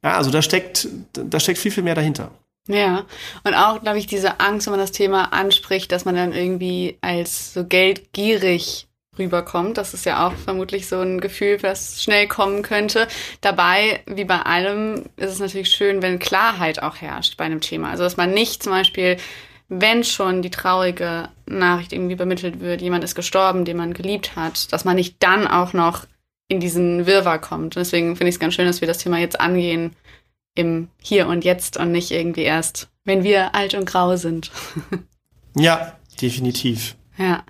Ja, 0.05 0.19
also 0.19 0.31
da 0.31 0.43
steckt, 0.43 0.87
da 1.15 1.41
steckt 1.41 1.59
viel, 1.59 1.71
viel 1.71 1.85
mehr 1.85 1.95
dahinter. 1.95 2.33
Ja, 2.69 3.07
und 3.45 3.55
auch, 3.55 3.81
glaube 3.81 3.97
ich, 3.97 4.07
diese 4.07 4.41
Angst, 4.41 4.67
wenn 4.67 4.73
man 4.73 4.81
das 4.81 4.93
Thema 4.93 5.33
anspricht, 5.33 5.91
dass 5.91 6.05
man 6.05 6.17
dann 6.17 6.35
irgendwie 6.35 6.99
als 7.01 7.55
so 7.55 7.65
geldgierig 7.65 8.89
rüberkommt. 9.19 9.79
Das 9.79 9.95
ist 9.95 10.05
ja 10.05 10.27
auch 10.27 10.33
vermutlich 10.33 10.87
so 10.87 11.01
ein 11.01 11.21
Gefühl, 11.21 11.59
das 11.59 12.03
schnell 12.03 12.29
kommen 12.29 12.63
könnte. 12.63 13.09
Dabei, 13.41 14.01
wie 14.07 14.25
bei 14.25 14.41
allem, 14.41 15.05
ist 15.17 15.33
es 15.33 15.39
natürlich 15.41 15.71
schön, 15.71 16.03
wenn 16.03 16.19
Klarheit 16.19 16.83
auch 16.83 16.97
herrscht 16.97 17.37
bei 17.37 17.45
einem 17.45 17.61
Thema. 17.61 17.91
Also, 17.91 18.05
dass 18.05 18.17
man 18.17 18.33
nicht 18.33 18.63
zum 18.63 18.73
Beispiel 18.73 19.17
wenn 19.69 20.05
schon 20.05 20.43
die 20.43 20.51
traurige 20.51 21.29
Nachricht 21.47 21.93
irgendwie 21.93 22.15
übermittelt 22.15 22.61
wird, 22.61 22.81
jemand 22.81 23.03
ist 23.05 23.15
gestorben, 23.15 23.65
den 23.65 23.77
man 23.77 23.95
geliebt 23.95 24.37
hat, 24.37 24.73
dass 24.73 24.85
man 24.85 24.97
nicht 24.97 25.17
dann 25.21 25.47
auch 25.47 25.73
noch 25.73 26.07
in 26.49 26.61
diesen 26.61 27.07
Wirrwarr 27.07 27.41
kommt. 27.41 27.77
Und 27.77 27.81
deswegen 27.81 28.17
finde 28.17 28.29
ich 28.29 28.37
es 28.37 28.41
ganz 28.41 28.55
schön, 28.55 28.67
dass 28.67 28.81
wir 28.81 28.89
das 28.89 28.99
Thema 28.99 29.19
jetzt 29.19 29.41
angehen 29.41 29.97
im 30.55 30.89
Hier 31.03 31.27
und 31.27 31.45
Jetzt 31.45 31.77
und 31.77 31.91
nicht 31.91 32.13
irgendwie 32.13 32.43
erst, 32.43 32.89
wenn 33.05 33.25
wir 33.25 33.55
alt 33.55 33.75
und 33.75 33.87
grau 33.87 34.17
sind. 34.17 34.53
ja, 35.57 35.97
definitiv. 36.21 36.97
Ja. 37.19 37.45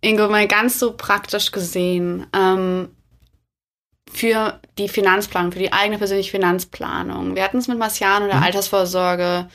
Ingo, 0.00 0.28
mal 0.28 0.48
ganz 0.48 0.78
so 0.78 0.94
praktisch 0.96 1.52
gesehen, 1.52 2.26
ähm, 2.34 2.88
für 4.12 4.60
die 4.78 4.88
Finanzplanung, 4.88 5.52
für 5.52 5.58
die 5.58 5.72
eigene 5.72 5.98
persönliche 5.98 6.30
Finanzplanung. 6.30 7.36
Wir 7.36 7.44
hatten 7.44 7.58
es 7.58 7.68
mit 7.68 7.78
Marciano 7.78 8.26
der 8.26 8.36
mhm. 8.36 8.42
Altersvorsorge 8.42 9.48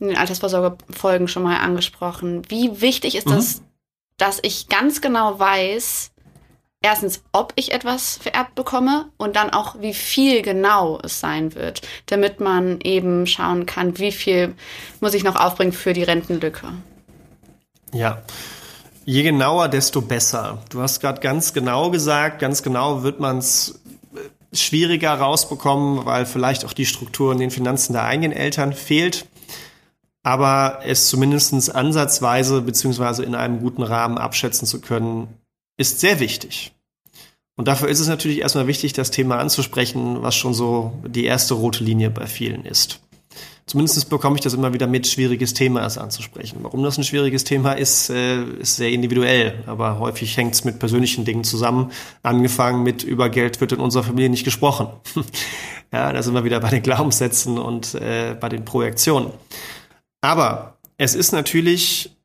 in 0.00 0.08
den 0.08 0.16
Altersvorsorgefolgen 0.16 1.28
schon 1.28 1.42
mal 1.42 1.58
angesprochen. 1.58 2.42
Wie 2.48 2.80
wichtig 2.80 3.16
ist 3.16 3.26
mhm. 3.26 3.32
das, 3.32 3.62
dass 4.16 4.38
ich 4.42 4.68
ganz 4.68 5.00
genau 5.00 5.38
weiß, 5.38 6.12
erstens, 6.80 7.22
ob 7.32 7.52
ich 7.56 7.72
etwas 7.72 8.16
vererbt 8.16 8.54
bekomme 8.54 9.06
und 9.16 9.36
dann 9.36 9.50
auch, 9.50 9.80
wie 9.80 9.94
viel 9.94 10.42
genau 10.42 11.00
es 11.02 11.20
sein 11.20 11.54
wird, 11.54 11.82
damit 12.06 12.40
man 12.40 12.80
eben 12.80 13.26
schauen 13.26 13.66
kann, 13.66 13.98
wie 13.98 14.12
viel 14.12 14.54
muss 15.00 15.14
ich 15.14 15.24
noch 15.24 15.36
aufbringen 15.36 15.72
für 15.72 15.92
die 15.92 16.04
Rentenlücke. 16.04 16.68
Ja. 17.92 18.22
Je 19.08 19.22
genauer, 19.22 19.68
desto 19.68 20.02
besser. 20.02 20.58
Du 20.68 20.82
hast 20.82 21.00
gerade 21.00 21.20
ganz 21.20 21.54
genau 21.54 21.90
gesagt, 21.90 22.40
ganz 22.40 22.62
genau 22.62 23.02
wird 23.02 23.20
man 23.20 23.38
es 23.38 23.80
äh, 24.14 24.56
schwieriger 24.56 25.14
rausbekommen, 25.14 26.04
weil 26.04 26.26
vielleicht 26.26 26.64
auch 26.64 26.74
die 26.74 26.84
Struktur 26.84 27.32
in 27.32 27.38
den 27.38 27.50
Finanzen 27.50 27.94
der 27.94 28.04
eigenen 28.04 28.32
Eltern 28.32 28.72
fehlt 28.74 29.26
aber 30.28 30.80
es 30.84 31.08
zumindest 31.08 31.74
ansatzweise 31.74 32.60
beziehungsweise 32.60 33.24
in 33.24 33.34
einem 33.34 33.60
guten 33.60 33.82
Rahmen 33.82 34.18
abschätzen 34.18 34.66
zu 34.66 34.82
können, 34.82 35.28
ist 35.78 36.00
sehr 36.00 36.20
wichtig. 36.20 36.72
Und 37.56 37.66
dafür 37.66 37.88
ist 37.88 37.98
es 37.98 38.08
natürlich 38.08 38.40
erstmal 38.40 38.66
wichtig, 38.66 38.92
das 38.92 39.10
Thema 39.10 39.38
anzusprechen, 39.38 40.22
was 40.22 40.36
schon 40.36 40.52
so 40.52 40.92
die 41.06 41.24
erste 41.24 41.54
rote 41.54 41.82
Linie 41.82 42.10
bei 42.10 42.26
vielen 42.26 42.66
ist. 42.66 43.00
Zumindest 43.68 44.08
bekomme 44.08 44.36
ich 44.36 44.40
das 44.40 44.54
immer 44.54 44.72
wieder 44.72 44.86
mit, 44.86 45.06
schwieriges 45.06 45.52
Thema 45.52 45.84
es 45.84 45.98
anzusprechen. 45.98 46.60
Warum 46.62 46.82
das 46.82 46.96
ein 46.96 47.04
schwieriges 47.04 47.44
Thema 47.44 47.74
ist, 47.74 48.08
äh, 48.08 48.42
ist 48.42 48.76
sehr 48.76 48.88
individuell, 48.88 49.62
aber 49.66 49.98
häufig 49.98 50.34
hängt 50.38 50.54
es 50.54 50.64
mit 50.64 50.78
persönlichen 50.78 51.26
Dingen 51.26 51.44
zusammen. 51.44 51.92
Angefangen 52.22 52.82
mit 52.82 53.02
über 53.02 53.28
Geld 53.28 53.60
wird 53.60 53.72
in 53.72 53.80
unserer 53.80 54.04
Familie 54.04 54.30
nicht 54.30 54.44
gesprochen. 54.44 54.88
ja, 55.92 56.10
da 56.10 56.22
sind 56.22 56.32
wir 56.32 56.44
wieder 56.44 56.60
bei 56.60 56.70
den 56.70 56.82
Glaubenssätzen 56.82 57.58
und 57.58 57.94
äh, 57.94 58.34
bei 58.40 58.48
den 58.48 58.64
Projektionen. 58.64 59.32
Aber 60.22 60.78
es 60.96 61.14
ist 61.14 61.32
natürlich 61.32 62.16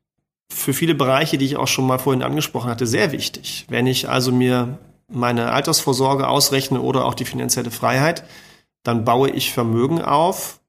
für 0.50 0.72
viele 0.72 0.94
Bereiche, 0.94 1.36
die 1.36 1.44
ich 1.44 1.58
auch 1.58 1.68
schon 1.68 1.86
mal 1.86 1.98
vorhin 1.98 2.22
angesprochen 2.22 2.70
hatte, 2.70 2.86
sehr 2.86 3.12
wichtig. 3.12 3.66
Wenn 3.68 3.86
ich 3.86 4.08
also 4.08 4.32
mir 4.32 4.78
meine 5.12 5.52
Altersvorsorge 5.52 6.26
ausrechne 6.26 6.80
oder 6.80 7.04
auch 7.04 7.14
die 7.14 7.26
finanzielle 7.26 7.70
Freiheit, 7.70 8.24
dann 8.82 9.04
baue 9.04 9.28
ich 9.28 9.52
Vermögen 9.52 10.00
auf, 10.00 10.60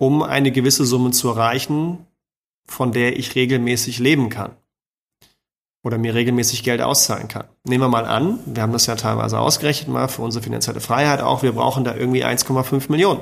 um 0.00 0.22
eine 0.22 0.50
gewisse 0.50 0.86
Summe 0.86 1.10
zu 1.10 1.28
erreichen, 1.28 2.06
von 2.66 2.90
der 2.90 3.18
ich 3.18 3.34
regelmäßig 3.34 3.98
leben 3.98 4.30
kann 4.30 4.52
oder 5.82 5.98
mir 5.98 6.14
regelmäßig 6.14 6.62
Geld 6.62 6.80
auszahlen 6.80 7.28
kann. 7.28 7.44
Nehmen 7.64 7.84
wir 7.84 7.88
mal 7.88 8.06
an, 8.06 8.40
wir 8.46 8.62
haben 8.62 8.72
das 8.72 8.86
ja 8.86 8.96
teilweise 8.96 9.38
ausgerechnet 9.38 9.88
mal 9.88 10.08
für 10.08 10.22
unsere 10.22 10.42
finanzielle 10.42 10.80
Freiheit 10.80 11.20
auch, 11.20 11.42
wir 11.42 11.52
brauchen 11.52 11.84
da 11.84 11.94
irgendwie 11.94 12.24
1,5 12.24 12.90
Millionen. 12.90 13.20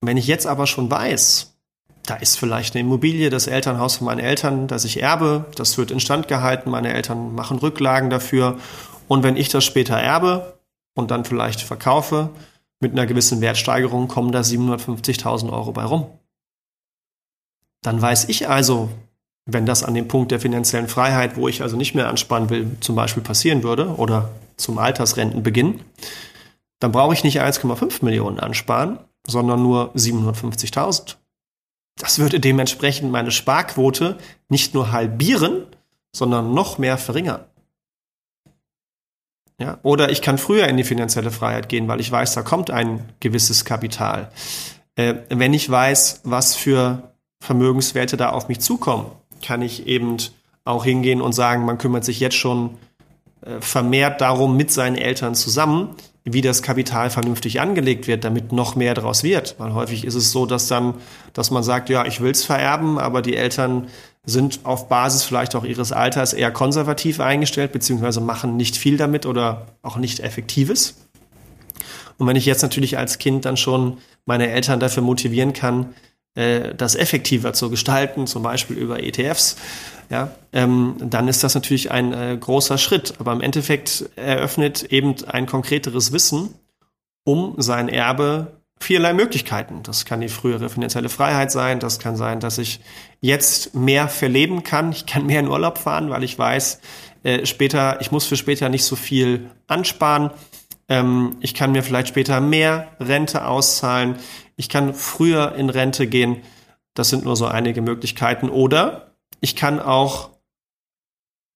Wenn 0.00 0.16
ich 0.16 0.26
jetzt 0.26 0.46
aber 0.46 0.66
schon 0.66 0.90
weiß, 0.90 1.54
da 2.06 2.14
ist 2.14 2.38
vielleicht 2.38 2.74
eine 2.74 2.86
Immobilie, 2.86 3.28
das 3.28 3.48
Elternhaus 3.48 3.96
von 3.96 4.06
meinen 4.06 4.20
Eltern, 4.20 4.66
das 4.66 4.86
ich 4.86 5.02
erbe, 5.02 5.44
das 5.56 5.76
wird 5.76 5.90
instand 5.90 6.26
gehalten, 6.26 6.70
meine 6.70 6.94
Eltern 6.94 7.34
machen 7.34 7.58
Rücklagen 7.58 8.08
dafür. 8.08 8.58
Und 9.08 9.24
wenn 9.24 9.36
ich 9.36 9.50
das 9.50 9.64
später 9.64 9.98
erbe 9.98 10.58
und 10.94 11.10
dann 11.10 11.26
vielleicht 11.26 11.60
verkaufe, 11.60 12.30
mit 12.80 12.92
einer 12.92 13.06
gewissen 13.06 13.40
Wertsteigerung 13.40 14.08
kommen 14.08 14.32
da 14.32 14.40
750.000 14.40 15.50
Euro 15.52 15.72
bei 15.72 15.84
rum. 15.84 16.06
Dann 17.82 18.00
weiß 18.00 18.28
ich 18.28 18.48
also, 18.48 18.90
wenn 19.46 19.64
das 19.64 19.84
an 19.84 19.94
dem 19.94 20.08
Punkt 20.08 20.32
der 20.32 20.40
finanziellen 20.40 20.88
Freiheit, 20.88 21.36
wo 21.36 21.48
ich 21.48 21.62
also 21.62 21.76
nicht 21.76 21.94
mehr 21.94 22.08
anspannen 22.08 22.50
will, 22.50 22.76
zum 22.80 22.96
Beispiel 22.96 23.22
passieren 23.22 23.62
würde 23.62 23.94
oder 23.96 24.30
zum 24.56 24.78
Altersrentenbeginn, 24.78 25.80
dann 26.80 26.92
brauche 26.92 27.14
ich 27.14 27.24
nicht 27.24 27.40
1,5 27.40 28.04
Millionen 28.04 28.40
ansparen, 28.40 28.98
sondern 29.26 29.62
nur 29.62 29.94
750.000. 29.94 31.16
Das 31.98 32.18
würde 32.18 32.40
dementsprechend 32.40 33.10
meine 33.10 33.30
Sparquote 33.30 34.18
nicht 34.48 34.74
nur 34.74 34.92
halbieren, 34.92 35.66
sondern 36.14 36.52
noch 36.52 36.78
mehr 36.78 36.98
verringern. 36.98 37.44
Ja, 39.58 39.78
oder 39.82 40.10
ich 40.10 40.20
kann 40.20 40.36
früher 40.36 40.68
in 40.68 40.76
die 40.76 40.84
finanzielle 40.84 41.30
Freiheit 41.30 41.68
gehen, 41.68 41.88
weil 41.88 42.00
ich 42.00 42.12
weiß, 42.12 42.34
da 42.34 42.42
kommt 42.42 42.70
ein 42.70 43.08
gewisses 43.20 43.64
Kapital. 43.64 44.30
Äh, 44.96 45.14
wenn 45.30 45.54
ich 45.54 45.70
weiß, 45.70 46.20
was 46.24 46.54
für 46.54 47.14
Vermögenswerte 47.40 48.16
da 48.16 48.30
auf 48.30 48.48
mich 48.48 48.60
zukommen, 48.60 49.06
kann 49.42 49.62
ich 49.62 49.86
eben 49.86 50.18
auch 50.64 50.84
hingehen 50.84 51.22
und 51.22 51.32
sagen, 51.32 51.64
man 51.64 51.78
kümmert 51.78 52.04
sich 52.04 52.20
jetzt 52.20 52.36
schon 52.36 52.76
äh, 53.42 53.60
vermehrt 53.60 54.20
darum 54.20 54.56
mit 54.56 54.70
seinen 54.70 54.96
Eltern 54.96 55.34
zusammen, 55.34 55.94
wie 56.24 56.40
das 56.40 56.62
Kapital 56.62 57.08
vernünftig 57.08 57.60
angelegt 57.60 58.08
wird, 58.08 58.24
damit 58.24 58.52
noch 58.52 58.74
mehr 58.74 58.94
daraus 58.94 59.22
wird. 59.22 59.54
Weil 59.58 59.72
häufig 59.74 60.04
ist 60.04 60.16
es 60.16 60.32
so, 60.32 60.44
dass 60.44 60.66
dann, 60.66 60.94
dass 61.32 61.50
man 61.50 61.62
sagt, 61.62 61.88
ja, 61.88 62.04
ich 62.04 62.20
will 62.20 62.32
es 62.32 62.44
vererben, 62.44 62.98
aber 62.98 63.22
die 63.22 63.36
Eltern 63.36 63.86
sind 64.26 64.60
auf 64.64 64.88
Basis 64.88 65.22
vielleicht 65.22 65.54
auch 65.54 65.64
ihres 65.64 65.92
Alters 65.92 66.32
eher 66.32 66.50
konservativ 66.50 67.20
eingestellt, 67.20 67.72
beziehungsweise 67.72 68.20
machen 68.20 68.56
nicht 68.56 68.76
viel 68.76 68.96
damit 68.96 69.24
oder 69.24 69.66
auch 69.82 69.96
nicht 69.96 70.20
Effektives. 70.20 70.96
Und 72.18 72.26
wenn 72.26 72.36
ich 72.36 72.44
jetzt 72.44 72.62
natürlich 72.62 72.98
als 72.98 73.18
Kind 73.18 73.44
dann 73.44 73.56
schon 73.56 73.98
meine 74.24 74.48
Eltern 74.48 74.80
dafür 74.80 75.04
motivieren 75.04 75.52
kann, 75.52 75.94
äh, 76.34 76.74
das 76.74 76.96
effektiver 76.96 77.52
zu 77.52 77.70
gestalten, 77.70 78.26
zum 78.26 78.42
Beispiel 78.42 78.76
über 78.76 79.02
ETFs, 79.02 79.56
ja, 80.10 80.32
ähm, 80.52 80.96
dann 80.98 81.28
ist 81.28 81.44
das 81.44 81.54
natürlich 81.54 81.90
ein 81.90 82.12
äh, 82.12 82.36
großer 82.38 82.78
Schritt. 82.78 83.14
Aber 83.18 83.32
im 83.32 83.40
Endeffekt 83.40 84.10
eröffnet 84.16 84.84
eben 84.84 85.14
ein 85.26 85.46
konkreteres 85.46 86.12
Wissen 86.12 86.50
um 87.24 87.54
sein 87.58 87.88
Erbe 87.88 88.55
vielerlei 88.80 89.14
Möglichkeiten. 89.14 89.82
Das 89.82 90.04
kann 90.04 90.20
die 90.20 90.28
frühere 90.28 90.68
finanzielle 90.68 91.08
Freiheit 91.08 91.50
sein. 91.50 91.80
Das 91.80 91.98
kann 91.98 92.16
sein, 92.16 92.40
dass 92.40 92.58
ich 92.58 92.80
jetzt 93.20 93.74
mehr 93.74 94.08
verleben 94.08 94.62
kann. 94.62 94.92
Ich 94.92 95.06
kann 95.06 95.26
mehr 95.26 95.40
in 95.40 95.48
Urlaub 95.48 95.78
fahren, 95.78 96.10
weil 96.10 96.24
ich 96.24 96.38
weiß, 96.38 96.80
äh, 97.22 97.46
später, 97.46 98.00
ich 98.00 98.12
muss 98.12 98.26
für 98.26 98.36
später 98.36 98.68
nicht 98.68 98.84
so 98.84 98.96
viel 98.96 99.50
ansparen. 99.66 100.30
Ähm, 100.88 101.36
ich 101.40 101.54
kann 101.54 101.72
mir 101.72 101.82
vielleicht 101.82 102.08
später 102.08 102.40
mehr 102.40 102.88
Rente 103.00 103.46
auszahlen. 103.46 104.16
Ich 104.56 104.68
kann 104.68 104.94
früher 104.94 105.54
in 105.56 105.70
Rente 105.70 106.06
gehen. 106.06 106.42
Das 106.94 107.10
sind 107.10 107.24
nur 107.24 107.36
so 107.36 107.46
einige 107.46 107.82
Möglichkeiten. 107.82 108.48
Oder 108.48 109.12
ich 109.40 109.56
kann 109.56 109.80
auch 109.80 110.30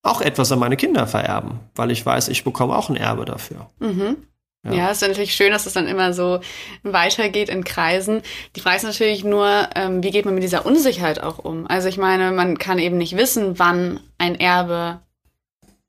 auch 0.02 0.22
etwas 0.22 0.50
an 0.50 0.59
meine 0.59 0.76
Kinder 0.76 1.06
vererben, 1.06 1.61
weil 1.74 1.90
ich 1.90 2.04
weiß, 2.04 2.28
ich 2.28 2.42
bekomme 2.42 2.74
auch 2.74 2.88
ein 2.88 2.96
Erbe 2.96 3.26
dafür. 3.26 3.68
Mhm. 3.80 4.16
Ja. 4.62 4.73
ja, 4.73 4.90
ist 4.90 5.01
natürlich 5.01 5.35
schön, 5.35 5.53
dass 5.53 5.64
es 5.64 5.73
dann 5.73 5.88
immer 5.88 6.12
so 6.12 6.40
weitergeht 6.83 7.49
in 7.49 7.64
Kreisen. 7.64 8.20
Die 8.57 8.61
Frage 8.61 8.77
ist 8.77 8.83
natürlich 8.83 9.25
nur, 9.25 9.68
ähm, 9.75 10.03
wie 10.03 10.11
geht 10.11 10.27
man 10.27 10.35
mit 10.35 10.42
dieser 10.42 10.66
Unsicherheit 10.66 11.23
auch 11.23 11.38
um? 11.38 11.66
Also 11.66 11.88
ich 11.88 11.96
meine, 11.96 12.31
man 12.31 12.59
kann 12.59 12.79
eben 12.79 12.99
nicht 12.99 13.16
wissen, 13.16 13.59
wann 13.59 14.01
ein 14.18 14.38
Erbe 14.38 15.01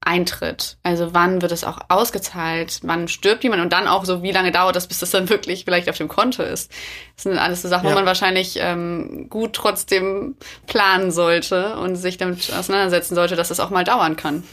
eintritt. 0.03 0.77
Also 0.83 1.13
wann 1.13 1.41
wird 1.41 1.51
es 1.51 1.63
auch 1.63 1.79
ausgezahlt, 1.89 2.79
wann 2.83 3.07
stirbt 3.07 3.43
jemand 3.43 3.61
und 3.61 3.71
dann 3.71 3.87
auch 3.87 4.05
so, 4.05 4.23
wie 4.23 4.31
lange 4.31 4.51
dauert 4.51 4.75
das, 4.75 4.87
bis 4.87 4.99
das 4.99 5.11
dann 5.11 5.29
wirklich 5.29 5.65
vielleicht 5.65 5.89
auf 5.89 5.97
dem 5.97 6.07
Konto 6.07 6.41
ist. 6.41 6.71
Das 7.15 7.23
sind 7.23 7.37
alles 7.37 7.61
so 7.61 7.67
Sachen, 7.67 7.85
ja. 7.85 7.91
wo 7.91 7.95
man 7.95 8.05
wahrscheinlich 8.05 8.57
ähm, 8.59 9.27
gut 9.29 9.53
trotzdem 9.53 10.37
planen 10.65 11.11
sollte 11.11 11.77
und 11.77 11.97
sich 11.97 12.17
damit 12.17 12.51
auseinandersetzen 12.51 13.15
sollte, 13.15 13.35
dass 13.35 13.49
das 13.49 13.59
auch 13.59 13.69
mal 13.69 13.83
dauern 13.83 14.15
kann. 14.15 14.43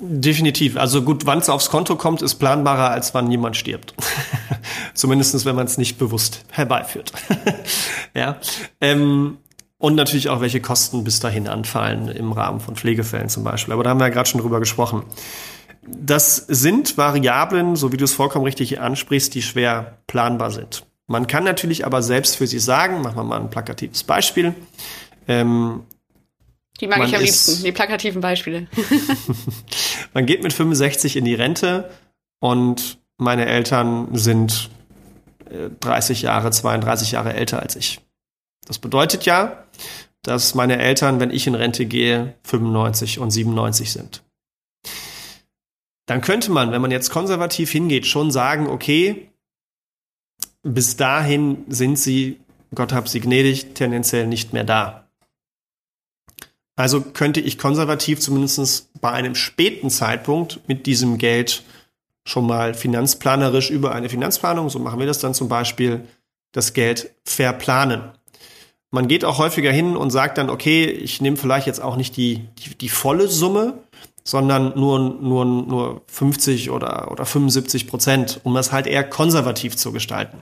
Definitiv. 0.00 0.76
Also 0.76 1.02
gut, 1.02 1.24
wann 1.24 1.38
es 1.38 1.48
aufs 1.48 1.70
Konto 1.70 1.96
kommt, 1.96 2.20
ist 2.20 2.34
planbarer, 2.36 2.90
als 2.90 3.14
wann 3.14 3.30
jemand 3.30 3.56
stirbt. 3.56 3.94
Zumindestens, 4.94 5.44
wenn 5.44 5.54
man 5.54 5.66
es 5.66 5.78
nicht 5.78 5.98
bewusst 5.98 6.44
herbeiführt. 6.50 7.12
ja. 8.14 8.38
Ähm, 8.80 9.38
und 9.78 9.94
natürlich 9.94 10.30
auch, 10.30 10.40
welche 10.40 10.60
Kosten 10.60 11.04
bis 11.04 11.20
dahin 11.20 11.46
anfallen 11.46 12.08
im 12.08 12.32
Rahmen 12.32 12.60
von 12.60 12.74
Pflegefällen 12.74 13.28
zum 13.28 13.44
Beispiel. 13.44 13.72
Aber 13.74 13.84
da 13.84 13.90
haben 13.90 14.00
wir 14.00 14.06
ja 14.06 14.12
gerade 14.12 14.28
schon 14.28 14.40
drüber 14.40 14.58
gesprochen. 14.58 15.02
Das 15.86 16.36
sind 16.36 16.96
Variablen, 16.96 17.76
so 17.76 17.92
wie 17.92 17.96
du 17.96 18.04
es 18.04 18.14
vollkommen 18.14 18.46
richtig 18.46 18.80
ansprichst, 18.80 19.34
die 19.34 19.42
schwer 19.42 19.98
planbar 20.06 20.50
sind. 20.50 20.86
Man 21.06 21.26
kann 21.26 21.44
natürlich 21.44 21.84
aber 21.84 22.02
selbst 22.02 22.36
für 22.36 22.46
sich 22.46 22.64
sagen, 22.64 23.02
machen 23.02 23.16
wir 23.16 23.24
mal 23.24 23.40
ein 23.40 23.50
plakatives 23.50 24.04
Beispiel. 24.04 24.54
Ähm, 25.28 25.82
die 26.80 26.86
mag 26.86 27.06
ich 27.06 27.14
am 27.14 27.22
liebsten, 27.22 27.62
die 27.64 27.72
plakativen 27.72 28.20
Beispiele. 28.20 28.66
man 30.14 30.26
geht 30.26 30.42
mit 30.42 30.52
65 30.52 31.16
in 31.16 31.24
die 31.24 31.34
Rente 31.34 31.90
und 32.40 32.98
meine 33.16 33.46
Eltern 33.46 34.08
sind 34.16 34.70
30 35.80 36.22
äh, 36.22 36.26
Jahre, 36.26 36.50
32 36.50 37.12
Jahre 37.12 37.34
älter 37.34 37.60
als 37.62 37.76
ich. 37.76 38.00
Das 38.66 38.78
bedeutet 38.78 39.24
ja, 39.24 39.64
dass 40.22 40.54
meine 40.54 40.78
Eltern, 40.78 41.20
wenn 41.20 41.30
ich 41.30 41.46
in 41.46 41.54
Rente 41.54 41.86
gehe, 41.86 42.34
95 42.44 43.18
und 43.18 43.30
97 43.30 43.92
sind. 43.92 44.22
Dann 46.06 46.20
könnte 46.20 46.50
man, 46.50 46.72
wenn 46.72 46.82
man 46.82 46.90
jetzt 46.90 47.10
konservativ 47.10 47.70
hingeht, 47.70 48.06
schon 48.06 48.30
sagen, 48.30 48.66
okay, 48.66 49.30
bis 50.62 50.96
dahin 50.96 51.64
sind 51.68 51.98
sie, 51.98 52.40
Gott 52.74 52.92
hab 52.92 53.08
sie 53.08 53.20
gnädig, 53.20 53.74
tendenziell 53.74 54.26
nicht 54.26 54.52
mehr 54.52 54.64
da. 54.64 55.03
Also 56.76 57.00
könnte 57.00 57.40
ich 57.40 57.58
konservativ 57.58 58.20
zumindest 58.20 58.90
bei 59.00 59.10
einem 59.10 59.34
späten 59.34 59.90
Zeitpunkt 59.90 60.60
mit 60.66 60.86
diesem 60.86 61.18
Geld 61.18 61.62
schon 62.26 62.46
mal 62.46 62.74
finanzplanerisch 62.74 63.70
über 63.70 63.92
eine 63.92 64.08
Finanzplanung, 64.08 64.70
so 64.70 64.78
machen 64.78 64.98
wir 64.98 65.06
das 65.06 65.18
dann 65.18 65.34
zum 65.34 65.48
Beispiel, 65.48 66.06
das 66.52 66.72
Geld 66.72 67.14
verplanen. 67.24 68.12
Man 68.90 69.08
geht 69.08 69.24
auch 69.24 69.38
häufiger 69.38 69.72
hin 69.72 69.96
und 69.96 70.10
sagt 70.10 70.38
dann, 70.38 70.48
okay, 70.48 70.84
ich 70.84 71.20
nehme 71.20 71.36
vielleicht 71.36 71.66
jetzt 71.66 71.82
auch 71.82 71.96
nicht 71.96 72.16
die, 72.16 72.46
die, 72.58 72.76
die 72.76 72.88
volle 72.88 73.26
Summe, 73.26 73.74
sondern 74.22 74.72
nur, 74.78 74.98
nur, 75.00 75.44
nur 75.44 76.02
50 76.06 76.70
oder, 76.70 77.10
oder 77.10 77.26
75 77.26 77.88
Prozent, 77.88 78.40
um 78.44 78.54
das 78.54 78.72
halt 78.72 78.86
eher 78.86 79.04
konservativ 79.04 79.76
zu 79.76 79.92
gestalten. 79.92 80.38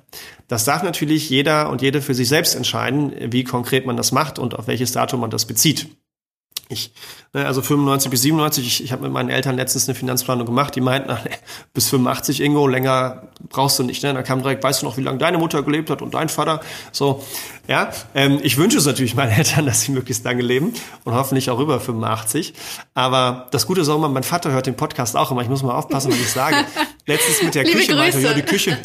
Das 0.49 0.64
darf 0.64 0.83
natürlich 0.83 1.31
jeder 1.31 1.71
und 1.71 1.83
jede 1.83 2.01
für 2.01 2.14
sich 2.14 2.29
selbst 2.29 2.55
entscheiden, 2.55 3.12
wie 3.33 3.42
konkret 3.42 3.87
man 3.87 3.97
das 3.97 4.12
macht 4.12 4.38
und 4.38 4.57
auf 4.57 4.66
welches 4.66 4.92
Datum 4.92 5.21
man 5.21 5.31
das 5.31 5.47
bezieht. 5.47 5.88
Ich, 6.73 6.93
ne, 7.33 7.47
also 7.47 7.63
95 7.63 8.11
bis 8.11 8.23
97, 8.23 8.67
ich, 8.67 8.85
ich 8.85 8.93
habe 8.93 9.03
mit 9.03 9.13
meinen 9.13 9.29
Eltern 9.29 9.57
letztens 9.57 9.89
eine 9.89 9.95
Finanzplanung 9.95 10.47
gemacht, 10.47 10.75
die 10.75 10.81
meinten, 10.81 11.13
nee, 11.25 11.31
bis 11.75 11.89
85 11.91 12.41
Ingo, 12.41 12.67
länger 12.67 13.29
brauchst 13.49 13.79
du 13.79 13.83
nicht. 13.83 14.03
Ne? 14.03 14.15
Da 14.15 14.23
kam 14.23 14.43
direkt, 14.43 14.65
weißt 14.65 14.83
du 14.83 14.87
noch, 14.87 14.97
wie 14.97 15.03
lange 15.03 15.19
deine 15.19 15.39
Mutter 15.39 15.63
gelebt 15.63 15.91
hat 15.91 16.03
und 16.03 16.15
dein 16.15 16.29
Vater. 16.29 16.61
So, 16.91 17.23
ja. 17.69 17.91
Ähm, 18.15 18.41
ich 18.43 18.57
wünsche 18.57 18.79
es 18.79 18.87
natürlich 18.87 19.15
meinen 19.15 19.33
Eltern, 19.37 19.67
dass 19.67 19.83
sie 19.83 19.93
möglichst 19.93 20.25
lange 20.25 20.43
leben 20.43 20.73
und 21.05 21.15
hoffentlich 21.15 21.51
auch 21.51 21.59
über 21.59 21.81
85. 21.81 22.55
Aber 22.95 23.49
das 23.51 23.67
Gute 23.67 23.83
ist 23.83 23.89
auch 23.89 23.97
immer, 23.97 24.09
mein 24.09 24.23
Vater 24.23 24.51
hört 24.51 24.67
den 24.67 24.77
Podcast 24.77 25.17
auch 25.17 25.31
immer. 25.31 25.43
Ich 25.43 25.49
muss 25.49 25.63
mal 25.63 25.75
aufpassen, 25.75 26.11
was 26.11 26.19
ich 26.19 26.31
sage. 26.31 26.57
Letztens 27.05 27.43
mit 27.43 27.55
der 27.57 27.65
Liebe 27.65 27.79
Küche 27.79 27.97
weiter, 27.97 28.19
ja, 28.21 28.33
die 28.33 28.43
Küche. 28.43 28.79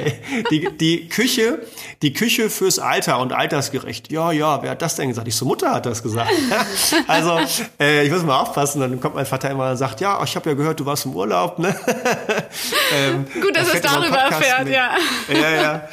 die, 0.50 0.68
die 0.78 1.08
Küche, 1.08 1.58
die 2.02 2.12
Küche 2.12 2.48
fürs 2.48 2.78
Alter 2.78 3.18
und 3.18 3.32
altersgerecht. 3.32 4.12
Ja, 4.12 4.30
ja, 4.30 4.62
wer 4.62 4.70
hat 4.70 4.82
das 4.82 4.94
denn 4.94 5.08
gesagt? 5.08 5.26
Ich 5.26 5.34
so, 5.34 5.44
Mutter 5.44 5.72
hat 5.72 5.84
das 5.84 6.00
gesagt. 6.00 6.30
also, 7.08 7.40
äh, 7.80 8.06
ich 8.06 8.12
muss 8.12 8.22
mal 8.22 8.38
aufpassen, 8.38 8.80
dann 8.80 9.00
kommt 9.00 9.16
mein 9.16 9.26
Vater 9.26 9.50
immer 9.50 9.72
und 9.72 9.76
sagt, 9.76 10.00
ja, 10.00 10.22
ich 10.22 10.36
habe 10.36 10.50
ja 10.50 10.54
gehört, 10.54 10.78
du 10.78 10.86
warst 10.86 11.04
im 11.04 11.16
Urlaub, 11.16 11.58
ne? 11.58 11.74
ähm, 12.94 13.26
Gut, 13.40 13.56
dass 13.56 13.68
er 13.68 13.74
es 13.74 13.80
darüber 13.80 14.18
erfährt, 14.18 14.64
mit. 14.64 14.74
ja. 14.74 14.96
Ja, 15.32 15.50
ja. 15.50 15.88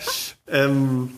Ähm, 0.47 1.17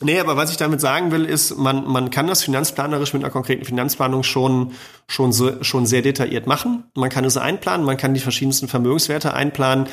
Nee, 0.00 0.18
aber 0.18 0.36
was 0.36 0.50
ich 0.50 0.56
damit 0.56 0.80
sagen 0.80 1.12
will, 1.12 1.24
ist, 1.24 1.56
man, 1.56 1.86
man 1.86 2.10
kann 2.10 2.26
das 2.26 2.42
finanzplanerisch 2.42 3.12
mit 3.12 3.22
einer 3.22 3.32
konkreten 3.32 3.64
Finanzplanung 3.64 4.24
schon, 4.24 4.74
schon, 5.06 5.32
so, 5.32 5.62
schon 5.62 5.86
sehr 5.86 6.02
detailliert 6.02 6.48
machen. 6.48 6.82
Man 6.94 7.10
kann 7.10 7.24
es 7.24 7.36
einplanen, 7.36 7.86
man 7.86 7.96
kann 7.96 8.12
die 8.12 8.20
verschiedensten 8.20 8.66
Vermögenswerte 8.66 9.34
einplanen. 9.34 9.86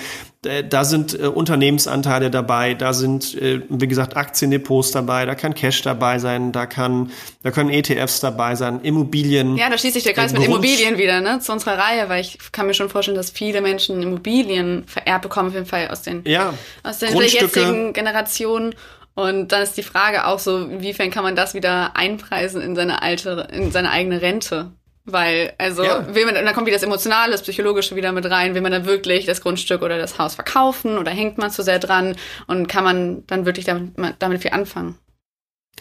Da 0.69 0.85
sind 0.85 1.13
äh, 1.13 1.27
Unternehmensanteile 1.27 2.31
dabei, 2.31 2.73
da 2.73 2.93
sind, 2.93 3.39
äh, 3.39 3.61
wie 3.69 3.87
gesagt, 3.87 4.17
Aktiendepots 4.17 4.89
dabei, 4.89 5.27
da 5.27 5.35
kann 5.35 5.53
Cash 5.53 5.83
dabei 5.83 6.17
sein, 6.17 6.51
da 6.51 6.65
kann, 6.65 7.11
da 7.43 7.51
können 7.51 7.69
ETFs 7.69 8.21
dabei 8.21 8.55
sein, 8.55 8.81
Immobilien. 8.81 9.55
Ja, 9.55 9.69
da 9.69 9.77
schließt 9.77 9.93
sich 9.93 10.03
der 10.03 10.13
Kreis 10.13 10.33
mit 10.33 10.43
Immobilien 10.43 10.97
wieder, 10.97 11.21
ne, 11.21 11.39
zu 11.41 11.51
unserer 11.51 11.77
Reihe, 11.77 12.09
weil 12.09 12.21
ich 12.21 12.39
kann 12.51 12.65
mir 12.65 12.73
schon 12.73 12.89
vorstellen, 12.89 13.17
dass 13.17 13.29
viele 13.29 13.61
Menschen 13.61 14.01
Immobilien 14.01 14.83
vererbt 14.87 15.21
bekommen, 15.21 15.49
auf 15.49 15.53
jeden 15.53 15.67
Fall 15.67 15.89
aus 15.89 16.01
den, 16.01 16.23
ja, 16.25 16.55
aus 16.81 16.97
den 16.97 17.15
jetzigen 17.15 17.93
Generationen. 17.93 18.73
Und 19.21 19.51
dann 19.51 19.61
ist 19.61 19.77
die 19.77 19.83
Frage 19.83 20.25
auch 20.25 20.39
so, 20.39 20.57
inwiefern 20.57 21.11
kann 21.11 21.23
man 21.23 21.35
das 21.35 21.53
wieder 21.53 21.95
einpreisen 21.95 22.61
in 22.61 22.75
seine 22.75 23.01
alte, 23.01 23.47
in 23.51 23.71
seine 23.71 23.91
eigene 23.91 24.21
Rente? 24.21 24.71
Weil, 25.03 25.53
also, 25.57 25.83
ja. 25.83 26.13
will 26.13 26.25
man, 26.25 26.35
dann 26.35 26.53
kommt 26.53 26.67
wieder 26.67 26.77
das 26.77 26.83
Emotionale, 26.83 27.31
das 27.31 27.41
Psychologische 27.41 27.95
wieder 27.95 28.11
mit 28.11 28.25
rein. 28.25 28.53
Will 28.53 28.61
man 28.61 28.71
dann 28.71 28.85
wirklich 28.85 29.25
das 29.25 29.41
Grundstück 29.41 29.81
oder 29.81 29.97
das 29.97 30.19
Haus 30.19 30.35
verkaufen 30.35 30.97
oder 30.97 31.11
hängt 31.11 31.37
man 31.37 31.49
zu 31.49 31.63
sehr 31.63 31.79
dran 31.79 32.15
und 32.47 32.67
kann 32.67 32.83
man 32.83 33.25
dann 33.27 33.45
wirklich 33.45 33.65
damit, 33.65 33.93
damit 34.19 34.41
viel 34.41 34.51
anfangen? 34.51 34.97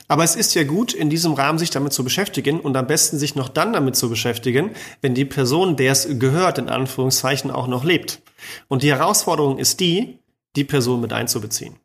Aber 0.08 0.24
es 0.24 0.34
ist 0.34 0.54
ja 0.54 0.64
gut, 0.64 0.92
in 0.92 1.08
diesem 1.10 1.34
Rahmen 1.34 1.58
sich 1.58 1.70
damit 1.70 1.92
zu 1.92 2.02
beschäftigen 2.02 2.60
und 2.60 2.76
am 2.76 2.86
besten 2.86 3.18
sich 3.18 3.36
noch 3.36 3.48
dann 3.48 3.72
damit 3.72 3.94
zu 3.94 4.08
beschäftigen, 4.10 4.70
wenn 5.02 5.14
die 5.14 5.24
Person, 5.24 5.76
der 5.76 5.92
es 5.92 6.18
gehört, 6.18 6.58
in 6.58 6.68
Anführungszeichen 6.68 7.50
auch 7.50 7.68
noch 7.68 7.84
lebt. 7.84 8.20
Und 8.68 8.82
die 8.82 8.90
Herausforderung 8.90 9.58
ist 9.58 9.78
die, 9.80 10.18
die 10.56 10.64
Person 10.64 11.00
mit 11.00 11.12
einzubeziehen. 11.12 11.76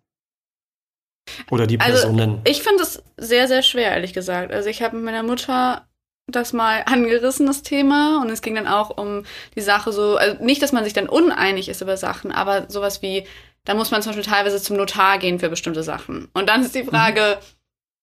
Oder 1.52 1.68
die 1.68 1.80
also, 1.80 1.94
Personen. 1.94 2.30
Also, 2.30 2.42
ich 2.46 2.64
finde 2.64 2.84
es 2.84 3.04
sehr, 3.18 3.48
sehr 3.48 3.62
schwer, 3.62 3.92
ehrlich 3.92 4.14
gesagt. 4.14 4.52
Also 4.54 4.70
ich 4.70 4.82
habe 4.82 4.96
mit 4.96 5.06
meiner 5.06 5.24
Mutter 5.24 5.88
das 6.28 6.54
mal 6.54 6.84
angerissen, 6.86 7.46
das 7.46 7.64
Thema. 7.64 8.22
Und 8.22 8.30
es 8.30 8.42
ging 8.42 8.56
dann 8.56 8.68
auch 8.68 8.98
um 8.98 9.24
die 9.56 9.62
Sache 9.62 9.92
so, 9.92 10.18
also 10.18 10.44
nicht, 10.44 10.62
dass 10.62 10.72
man 10.72 10.84
sich 10.84 10.94
dann 10.94 11.10
uneinig 11.10 11.70
ist 11.70 11.82
über 11.82 11.98
Sachen, 11.98 12.32
aber 12.32 12.70
sowas 12.70 13.02
wie, 13.02 13.26
da 13.64 13.74
muss 13.74 13.92
man 13.92 14.02
zum 14.02 14.12
Beispiel 14.12 14.32
teilweise 14.32 14.62
zum 14.62 14.78
Notar 14.78 15.18
gehen 15.18 15.40
für 15.40 15.50
bestimmte 15.50 15.84
Sachen. 15.84 16.30
Und 16.34 16.50
dann 16.50 16.64
ist 16.64 16.76
die 16.76 16.84
Frage, 16.84 17.40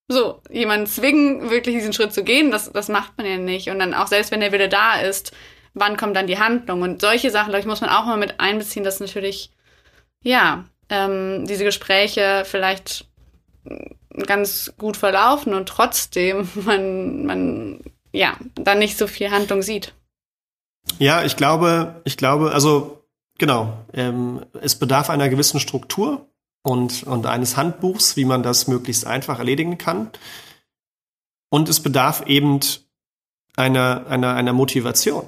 mhm. 0.09 0.15
so, 0.15 0.41
jemanden 0.51 0.87
zwingen, 0.87 1.51
wirklich 1.51 1.77
diesen 1.77 1.93
Schritt 1.93 2.13
zu 2.13 2.25
gehen, 2.25 2.51
das, 2.51 2.73
das 2.73 2.89
macht 2.89 3.17
man 3.17 3.27
ja 3.27 3.39
nicht. 3.39 3.71
Und 3.71 3.79
dann 3.79 3.95
auch 3.95 4.07
selbst 4.09 4.31
wenn 4.31 4.41
der 4.41 4.53
Wille 4.53 4.69
da 4.69 5.01
ist, 5.01 5.33
wann 5.75 5.97
kommt 5.97 6.17
dann 6.17 6.27
die 6.27 6.39
Handlung? 6.39 6.83
Und 6.83 7.01
solche 7.01 7.31
Sachen, 7.31 7.51
glaube 7.51 7.61
ich, 7.61 7.67
muss 7.67 7.81
man 7.81 7.91
auch 7.91 8.05
mal 8.05 8.17
mit 8.17 8.41
einbeziehen, 8.41 8.85
dass 8.85 9.01
natürlich, 9.01 9.51
ja, 10.23 10.65
ähm, 10.89 11.47
diese 11.47 11.65
Gespräche 11.65 12.43
vielleicht 12.45 13.07
ganz 14.27 14.73
gut 14.79 14.97
verlaufen 14.97 15.55
und 15.55 15.69
trotzdem 15.69 16.49
man, 16.55 17.27
man 17.27 17.81
ja 18.13 18.37
dann 18.55 18.79
nicht 18.79 18.99
so 18.99 19.07
viel 19.07 19.31
Handlung 19.31 19.63
sieht. 19.63 19.95
Ja, 20.99 21.25
ich 21.25 21.37
glaube, 21.37 22.01
ich 22.05 22.17
glaube, 22.17 22.53
also 22.53 23.05
genau, 23.39 23.73
ähm, 23.93 24.45
es 24.61 24.75
bedarf 24.77 25.11
einer 25.11 25.29
gewissen 25.29 25.61
Struktur. 25.61 26.27
und, 26.63 27.03
und 27.05 27.27
eines 27.27 27.57
Handbuchs, 27.57 28.17
wie 28.17 28.25
man 28.25 28.43
das 28.43 28.69
möglichst 28.69 29.07
einfach 29.07 29.39
erledigen 29.39 29.79
kann. 29.79 30.11
Und 31.51 31.69
es 31.69 31.81
bedarf 31.81 32.25
eben 32.27 32.61
einer, 33.57 34.07
einer, 34.09 34.35
einer 34.35 34.53
Motivation. 34.53 35.27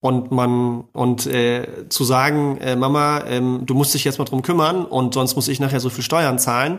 Und 0.00 0.30
man 0.30 0.82
und 0.92 1.26
äh, 1.26 1.88
zu 1.88 2.04
sagen, 2.04 2.58
äh, 2.58 2.76
Mama, 2.76 3.24
ähm, 3.26 3.62
du 3.66 3.74
musst 3.74 3.92
dich 3.92 4.04
jetzt 4.04 4.18
mal 4.18 4.24
drum 4.24 4.42
kümmern 4.42 4.84
und 4.84 5.14
sonst 5.14 5.34
muss 5.34 5.48
ich 5.48 5.58
nachher 5.58 5.80
so 5.80 5.90
viel 5.90 6.04
Steuern 6.04 6.38
zahlen, 6.38 6.78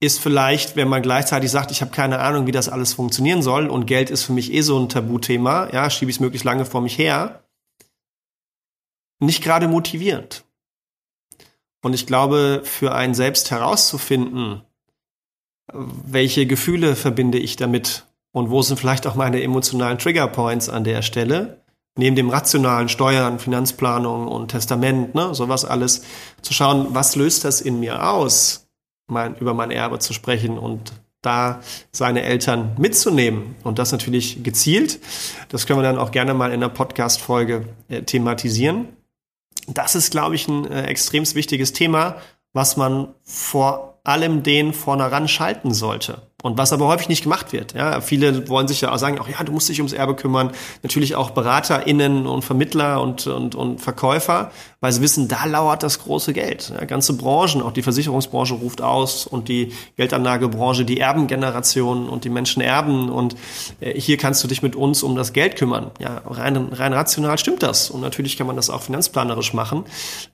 ist 0.00 0.20
vielleicht, 0.20 0.76
wenn 0.76 0.88
man 0.88 1.02
gleichzeitig 1.02 1.50
sagt, 1.50 1.70
ich 1.70 1.80
habe 1.80 1.90
keine 1.90 2.18
Ahnung, 2.18 2.46
wie 2.46 2.52
das 2.52 2.68
alles 2.68 2.92
funktionieren 2.92 3.42
soll 3.42 3.68
und 3.68 3.86
Geld 3.86 4.10
ist 4.10 4.24
für 4.24 4.32
mich 4.32 4.52
eh 4.52 4.60
so 4.60 4.78
ein 4.78 4.88
Tabuthema, 4.88 5.70
ja, 5.72 5.88
schiebe 5.88 6.10
ich 6.10 6.16
es 6.16 6.20
möglichst 6.20 6.44
lange 6.44 6.66
vor 6.66 6.82
mich 6.82 6.98
her, 6.98 7.42
nicht 9.18 9.42
gerade 9.42 9.68
motivierend. 9.68 10.44
Und 11.82 11.94
ich 11.94 12.06
glaube, 12.06 12.62
für 12.64 12.94
einen 12.94 13.14
selbst 13.14 13.50
herauszufinden, 13.50 14.62
welche 15.72 16.46
Gefühle 16.46 16.94
verbinde 16.94 17.38
ich 17.38 17.56
damit 17.56 18.04
und 18.32 18.50
wo 18.50 18.60
sind 18.60 18.78
vielleicht 18.78 19.06
auch 19.06 19.14
meine 19.14 19.42
emotionalen 19.42 19.98
Triggerpoints 19.98 20.68
an 20.68 20.84
der 20.84 21.02
Stelle, 21.02 21.62
neben 21.96 22.16
dem 22.16 22.28
rationalen 22.28 22.90
Steuern, 22.90 23.38
Finanzplanung 23.38 24.28
und 24.28 24.48
Testament, 24.48 25.14
ne, 25.14 25.34
sowas 25.34 25.64
alles, 25.64 26.02
zu 26.42 26.52
schauen, 26.52 26.88
was 26.90 27.16
löst 27.16 27.44
das 27.44 27.62
in 27.62 27.80
mir 27.80 28.06
aus, 28.10 28.65
mein, 29.06 29.36
über 29.36 29.54
mein 29.54 29.70
Erbe 29.70 29.98
zu 29.98 30.12
sprechen 30.12 30.58
und 30.58 30.92
da 31.22 31.60
seine 31.90 32.22
Eltern 32.22 32.76
mitzunehmen 32.78 33.56
und 33.64 33.78
das 33.78 33.92
natürlich 33.92 34.42
gezielt. 34.42 35.00
Das 35.48 35.66
können 35.66 35.80
wir 35.80 35.82
dann 35.82 35.98
auch 35.98 36.12
gerne 36.12 36.34
mal 36.34 36.48
in 36.48 36.62
einer 36.62 36.68
Podcast-Folge 36.68 37.68
äh, 37.88 38.02
thematisieren. 38.02 38.88
Das 39.66 39.94
ist, 39.96 40.10
glaube 40.10 40.36
ich, 40.36 40.46
ein 40.46 40.70
äh, 40.70 40.84
extrem 40.84 41.24
wichtiges 41.34 41.72
Thema, 41.72 42.16
was 42.52 42.76
man 42.76 43.08
vor 43.24 44.00
allem 44.04 44.42
den 44.44 44.72
vorne 44.72 45.28
schalten 45.28 45.74
sollte. 45.74 46.22
Und 46.46 46.58
was 46.58 46.72
aber 46.72 46.86
häufig 46.86 47.08
nicht 47.08 47.24
gemacht 47.24 47.52
wird. 47.52 47.74
Ja, 47.74 48.00
viele 48.00 48.48
wollen 48.48 48.68
sich 48.68 48.80
ja 48.80 48.92
auch 48.92 48.98
sagen, 48.98 49.18
auch 49.18 49.26
ja, 49.26 49.42
du 49.42 49.50
musst 49.50 49.68
dich 49.68 49.80
ums 49.80 49.92
Erbe 49.92 50.14
kümmern. 50.14 50.52
Natürlich 50.84 51.16
auch 51.16 51.30
BeraterInnen 51.30 52.24
und 52.24 52.42
Vermittler 52.42 53.02
und, 53.02 53.26
und, 53.26 53.56
und 53.56 53.80
Verkäufer, 53.80 54.52
weil 54.78 54.92
sie 54.92 55.00
wissen, 55.00 55.26
da 55.26 55.44
lauert 55.46 55.82
das 55.82 55.98
große 55.98 56.32
Geld. 56.32 56.72
Ja, 56.72 56.84
ganze 56.84 57.16
Branchen, 57.16 57.62
auch 57.62 57.72
die 57.72 57.82
Versicherungsbranche 57.82 58.54
ruft 58.54 58.80
aus 58.80 59.26
und 59.26 59.48
die 59.48 59.72
Geldanlagebranche, 59.96 60.84
die 60.84 61.00
Erbengeneration 61.00 62.08
und 62.08 62.22
die 62.22 62.30
Menschen 62.30 62.62
erben. 62.62 63.08
Und 63.08 63.34
äh, 63.80 63.98
hier 63.98 64.16
kannst 64.16 64.44
du 64.44 64.46
dich 64.46 64.62
mit 64.62 64.76
uns 64.76 65.02
um 65.02 65.16
das 65.16 65.32
Geld 65.32 65.56
kümmern. 65.56 65.90
Ja, 65.98 66.22
rein, 66.26 66.56
rein 66.70 66.92
rational 66.92 67.38
stimmt 67.38 67.64
das. 67.64 67.90
Und 67.90 68.02
natürlich 68.02 68.36
kann 68.36 68.46
man 68.46 68.54
das 68.54 68.70
auch 68.70 68.82
finanzplanerisch 68.82 69.52
machen. 69.52 69.82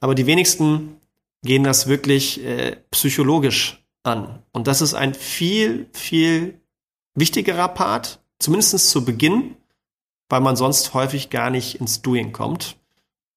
Aber 0.01 0.15
die 0.15 0.27
wenigsten 0.27 1.01
gehen 1.43 1.65
das 1.65 1.87
wirklich 1.87 2.45
äh, 2.45 2.77
psychologisch 2.91 3.82
an. 4.03 4.43
Und 4.53 4.67
das 4.67 4.81
ist 4.81 4.95
ein 4.95 5.15
viel, 5.15 5.87
viel 5.93 6.61
wichtigerer 7.15 7.69
Part, 7.69 8.21
zumindest 8.39 8.91
zu 8.91 9.05
Beginn, 9.05 9.57
weil 10.29 10.41
man 10.41 10.57
sonst 10.57 10.95
häufig 10.95 11.31
gar 11.31 11.51
nicht 11.51 11.81
ins 11.81 12.03
Doing 12.03 12.33
kommt. 12.33 12.77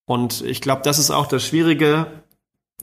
Und 0.06 0.41
ich 0.41 0.62
glaube, 0.62 0.82
das 0.84 0.99
ist 0.99 1.12
auch 1.12 1.28
das 1.28 1.43
Schwierige 1.43 2.08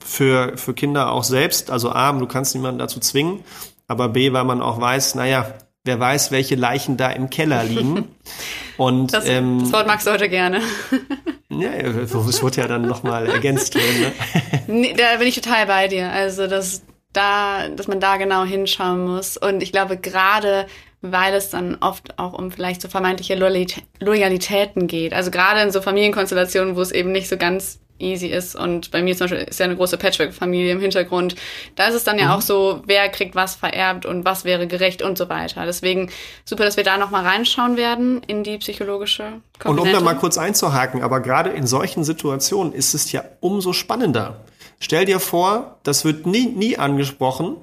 für, 0.01 0.57
für 0.57 0.75
Kinder 0.75 1.12
auch 1.12 1.25
selbst. 1.25 1.71
Also 1.71 1.90
A, 1.90 2.12
du 2.12 2.27
kannst 2.27 2.55
niemanden 2.55 2.79
dazu 2.79 3.01
zwingen, 3.01 3.45
aber 3.87 4.09
B, 4.09 4.33
weil 4.33 4.45
man 4.45 4.61
auch 4.61 4.81
weiß, 4.81 5.14
naja, 5.14 5.55
wer 5.85 5.99
weiß, 5.99 6.31
welche 6.31 6.55
Leichen 6.55 6.97
da 6.97 7.11
im 7.11 7.31
Keller 7.31 7.64
liegen. 7.64 8.09
Und, 8.77 9.12
das, 9.12 9.29
ähm, 9.29 9.61
das 9.61 9.73
Wort 9.73 9.87
magst 9.87 10.07
du 10.07 10.11
heute 10.11 10.29
gerne. 10.29 10.61
ja, 11.51 11.71
es 11.73 12.42
wird 12.42 12.57
ja 12.57 12.66
dann 12.66 12.83
nochmal 12.83 13.29
ergänzt 13.29 13.75
werden. 13.77 14.01
Ne? 14.01 14.62
Nee, 14.66 14.95
da 14.95 15.16
bin 15.18 15.29
ich 15.29 15.35
total 15.35 15.66
bei 15.66 15.88
dir. 15.88 16.11
Also 16.11 16.47
das, 16.47 16.83
da, 17.12 17.68
dass 17.68 17.88
man 17.88 18.01
da 18.01 18.16
genau 18.16 18.44
hinschauen 18.44 19.07
muss. 19.07 19.37
Und 19.37 19.62
ich 19.62 19.72
glaube, 19.72 19.96
gerade 19.96 20.66
weil 21.03 21.35
es 21.35 21.51
dann 21.51 21.77
oft 21.81 22.18
auch 22.18 22.33
um 22.33 22.53
vielleicht 22.53 22.81
so 22.81 22.88
vermeintliche 22.88 23.35
Loyalitäten 23.35 24.87
geht. 24.87 25.12
Also 25.12 25.33
gerade 25.33 25.61
in 25.61 25.72
so 25.72 25.83
Familienkonstellationen, 25.83 26.77
wo 26.77 26.81
es 26.81 26.92
eben 26.92 27.11
nicht 27.11 27.29
so 27.29 27.37
ganz 27.37 27.81
easy 27.98 28.27
ist. 28.27 28.55
Und 28.55 28.90
bei 28.90 29.03
mir 29.03 29.16
zum 29.16 29.25
Beispiel 29.25 29.48
ist 29.48 29.59
ja 29.59 29.64
eine 29.64 29.77
große 29.77 29.96
Patchwork-Familie 29.96 30.72
im 30.72 30.81
Hintergrund. 30.81 31.35
Da 31.77 31.87
ist 31.87 31.94
es 31.94 32.05
dann 32.05 32.18
ja 32.18 32.27
mhm. 32.27 32.31
auch 32.33 32.40
so, 32.40 32.83
wer 32.87 33.09
kriegt 33.09 33.35
was 33.35 33.55
vererbt 33.55 34.07
und 34.07 34.25
was 34.25 34.44
wäre 34.44 34.66
gerecht 34.66 35.03
und 35.03 35.18
so 35.18 35.29
weiter. 35.29 35.64
Deswegen 35.66 36.11
super, 36.44 36.64
dass 36.64 36.77
wir 36.77 36.85
da 36.85 36.98
nochmal 36.98 37.25
reinschauen 37.25 37.77
werden 37.77 38.22
in 38.27 38.44
die 38.44 38.59
psychologische 38.59 39.40
Komponente. 39.59 39.90
Und 39.90 39.96
um 39.98 40.05
da 40.05 40.12
mal 40.12 40.18
kurz 40.18 40.38
einzuhaken, 40.38 41.03
aber 41.03 41.20
gerade 41.20 41.51
in 41.51 41.66
solchen 41.66 42.05
Situationen 42.05 42.72
ist 42.72 42.94
es 42.94 43.12
ja 43.12 43.25
umso 43.40 43.72
spannender. 43.72 44.40
Stell 44.83 45.05
dir 45.05 45.21
vor, 45.21 45.79
das 45.85 46.05
wird 46.05 46.27
nie, 46.27 46.47
nie 46.47 46.77
angesprochen. 46.77 47.57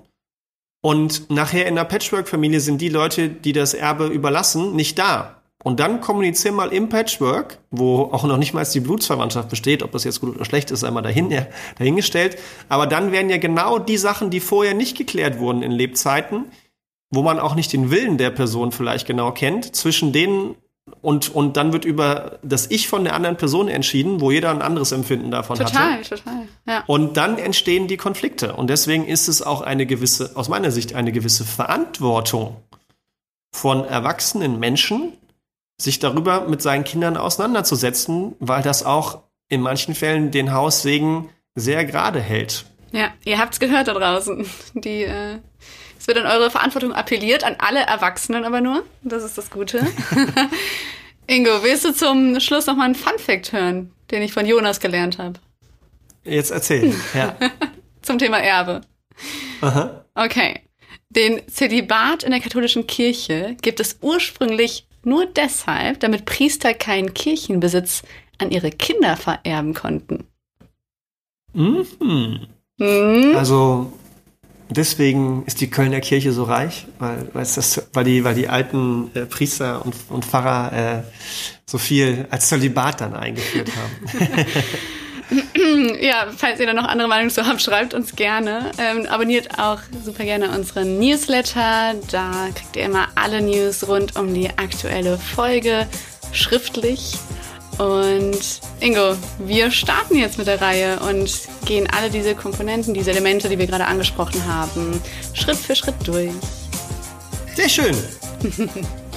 Und 0.81 1.29
nachher 1.29 1.67
in 1.67 1.75
der 1.75 1.83
Patchwork-Familie 1.83 2.61
sind 2.61 2.79
die 2.79 2.87
Leute, 2.87 3.27
die 3.27 3.51
das 3.51 3.73
Erbe 3.73 4.07
überlassen, 4.07 4.73
nicht 4.73 4.97
da. 4.97 5.41
Und 5.61 5.81
dann 5.81 5.99
kommunizieren 5.99 6.55
mal 6.55 6.71
im 6.71 6.87
Patchwork, 6.87 7.59
wo 7.71 8.03
auch 8.03 8.23
noch 8.23 8.37
nicht 8.37 8.53
mal 8.53 8.63
die 8.63 8.79
Blutsverwandtschaft 8.79 9.49
besteht, 9.49 9.83
ob 9.83 9.91
das 9.91 10.05
jetzt 10.05 10.21
gut 10.21 10.33
oder 10.33 10.45
schlecht 10.45 10.71
ist, 10.71 10.85
einmal 10.85 11.03
dahin, 11.03 11.29
ja, 11.29 11.47
dahingestellt. 11.77 12.37
Aber 12.69 12.87
dann 12.87 13.11
werden 13.11 13.29
ja 13.29 13.37
genau 13.37 13.79
die 13.79 13.97
Sachen, 13.97 14.29
die 14.29 14.39
vorher 14.39 14.73
nicht 14.73 14.97
geklärt 14.97 15.39
wurden 15.39 15.61
in 15.61 15.71
Lebzeiten, 15.71 16.45
wo 17.09 17.21
man 17.21 17.37
auch 17.37 17.53
nicht 17.53 17.73
den 17.73 17.91
Willen 17.91 18.17
der 18.17 18.29
Person 18.29 18.71
vielleicht 18.71 19.05
genau 19.05 19.33
kennt, 19.33 19.75
zwischen 19.75 20.13
denen 20.13 20.55
und, 21.01 21.33
und 21.33 21.57
dann 21.57 21.73
wird 21.73 21.85
über 21.85 22.39
das 22.43 22.69
Ich 22.69 22.87
von 22.87 23.03
der 23.03 23.13
anderen 23.15 23.37
Person 23.37 23.67
entschieden, 23.67 24.21
wo 24.21 24.31
jeder 24.31 24.51
ein 24.51 24.61
anderes 24.61 24.91
Empfinden 24.91 25.31
davon 25.31 25.59
hat. 25.59 25.67
Total, 25.67 25.93
hatte. 25.99 26.15
total. 26.15 26.47
Ja. 26.67 26.83
Und 26.87 27.17
dann 27.17 27.37
entstehen 27.37 27.87
die 27.87 27.97
Konflikte. 27.97 28.55
Und 28.55 28.69
deswegen 28.69 29.05
ist 29.05 29.27
es 29.27 29.41
auch 29.41 29.61
eine 29.61 29.85
gewisse, 29.85 30.31
aus 30.35 30.49
meiner 30.49 30.71
Sicht, 30.71 30.95
eine 30.95 31.11
gewisse 31.11 31.45
Verantwortung 31.45 32.57
von 33.51 33.85
erwachsenen 33.85 34.59
Menschen, 34.59 35.13
sich 35.77 35.99
darüber 35.99 36.47
mit 36.47 36.61
seinen 36.61 36.83
Kindern 36.83 37.17
auseinanderzusetzen, 37.17 38.35
weil 38.39 38.61
das 38.61 38.83
auch 38.83 39.23
in 39.47 39.61
manchen 39.61 39.95
Fällen 39.95 40.31
den 40.31 40.53
Haussegen 40.53 41.29
sehr 41.55 41.85
gerade 41.85 42.19
hält. 42.19 42.65
Ja, 42.91 43.09
ihr 43.25 43.37
habt's 43.37 43.59
gehört 43.59 43.87
da 43.87 43.93
draußen. 43.93 44.45
Die, 44.73 45.03
äh, 45.03 45.39
es 45.99 46.07
wird 46.07 46.17
an 46.17 46.25
eure 46.25 46.49
Verantwortung 46.49 46.93
appelliert, 46.93 47.43
an 47.43 47.57
alle 47.59 47.81
Erwachsenen 47.81 48.45
aber 48.45 48.61
nur. 48.61 48.83
Das 49.03 49.23
ist 49.23 49.37
das 49.37 49.51
Gute. 49.51 49.85
Ingo, 51.27 51.61
willst 51.61 51.83
du 51.85 51.93
zum 51.93 52.39
Schluss 52.39 52.65
noch 52.65 52.75
mal 52.75 52.85
einen 52.85 52.95
Fun-Fact 52.95 53.51
hören, 53.51 53.91
den 54.09 54.23
ich 54.23 54.31
von 54.33 54.45
Jonas 54.45 54.79
gelernt 54.79 55.19
habe? 55.19 55.39
Jetzt 56.23 56.51
erzählen, 56.51 56.95
ja. 57.13 57.35
zum 58.01 58.17
Thema 58.17 58.39
Erbe. 58.39 58.81
Aha. 59.61 60.05
Okay. 60.15 60.61
Den 61.09 61.41
Zölibat 61.49 62.23
in 62.23 62.31
der 62.31 62.39
katholischen 62.39 62.87
Kirche 62.87 63.57
gibt 63.61 63.79
es 63.79 63.97
ursprünglich 64.01 64.87
nur 65.03 65.25
deshalb, 65.25 65.99
damit 65.99 66.25
Priester 66.25 66.73
keinen 66.73 67.13
Kirchenbesitz 67.13 68.03
an 68.37 68.51
ihre 68.51 68.69
Kinder 68.69 69.17
vererben 69.17 69.73
konnten. 69.73 70.25
Mhm. 71.53 71.85
Mhm. 72.77 73.35
Also 73.35 73.91
deswegen 74.69 75.43
ist 75.45 75.61
die 75.61 75.69
Kölner 75.69 75.99
Kirche 75.99 76.31
so 76.31 76.43
reich, 76.43 76.85
weil, 76.99 77.27
weil, 77.33 77.43
das, 77.43 77.87
weil, 77.93 78.03
die, 78.03 78.23
weil 78.23 78.35
die 78.35 78.47
alten 78.47 79.11
äh, 79.15 79.25
Priester 79.25 79.85
und, 79.85 79.95
und 80.09 80.25
Pfarrer 80.25 80.73
äh, 80.73 81.03
so 81.65 81.77
viel 81.77 82.27
als 82.29 82.49
Zölibat 82.49 83.01
dann 83.01 83.13
eingeführt 83.13 83.69
haben. 83.75 84.45
ja, 86.01 86.27
falls 86.35 86.59
ihr 86.59 86.65
da 86.65 86.73
noch 86.73 86.87
andere 86.87 87.07
Meinungen 87.07 87.29
zu 87.29 87.45
habt, 87.45 87.61
schreibt 87.61 87.93
uns 87.93 88.15
gerne. 88.15 88.71
Ähm, 88.77 89.05
abonniert 89.05 89.59
auch 89.59 89.79
super 90.03 90.23
gerne 90.23 90.49
unseren 90.49 90.99
Newsletter. 90.99 91.95
Da 92.11 92.49
kriegt 92.55 92.75
ihr 92.75 92.85
immer 92.85 93.07
alle 93.15 93.41
News 93.41 93.87
rund 93.87 94.15
um 94.15 94.33
die 94.33 94.49
aktuelle 94.49 95.17
Folge 95.17 95.87
schriftlich. 96.31 97.17
Und 97.79 98.39
Ingo, 98.81 99.15
wir 99.39 99.71
starten 99.71 100.15
jetzt 100.17 100.37
mit 100.37 100.47
der 100.47 100.61
Reihe 100.61 100.99
und 100.99 101.31
gehen 101.65 101.87
alle 101.97 102.09
diese 102.09 102.35
Komponenten, 102.35 102.93
diese 102.93 103.11
Elemente, 103.11 103.47
die 103.47 103.57
wir 103.57 103.67
gerade 103.67 103.85
angesprochen 103.85 104.45
haben, 104.45 105.01
Schritt 105.33 105.55
für 105.57 105.75
Schritt 105.75 105.95
durch. 106.05 106.31
Sehr 107.55 107.69
schön. 107.69 107.95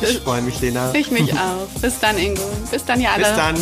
Ich 0.04 0.18
freue 0.18 0.42
mich, 0.42 0.60
Lena. 0.60 0.92
Ich 0.94 1.12
mich 1.12 1.32
auch. 1.34 1.80
Bis 1.80 2.00
dann, 2.00 2.18
Ingo. 2.18 2.42
Bis 2.72 2.84
dann, 2.84 3.00
ja 3.00 3.12
alle. 3.12 3.22
Bis 3.24 3.36
dann. 3.36 3.56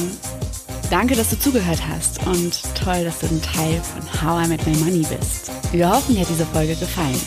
Danke, 0.90 1.14
dass 1.14 1.28
du 1.28 1.38
zugehört 1.38 1.80
hast 1.86 2.26
und 2.26 2.59
toll, 2.82 3.05
dass 3.05 3.18
du 3.18 3.26
ein 3.26 3.42
Teil 3.42 3.82
von 3.82 4.22
How 4.22 4.46
I 4.46 4.48
Met 4.48 4.66
My 4.66 4.74
Money 4.78 5.07
bist. 5.07 5.51
Wir 5.70 5.90
hoffen, 5.90 6.14
dir 6.14 6.22
hat 6.22 6.30
diese 6.30 6.46
Folge 6.46 6.74
gefallen. 6.76 7.20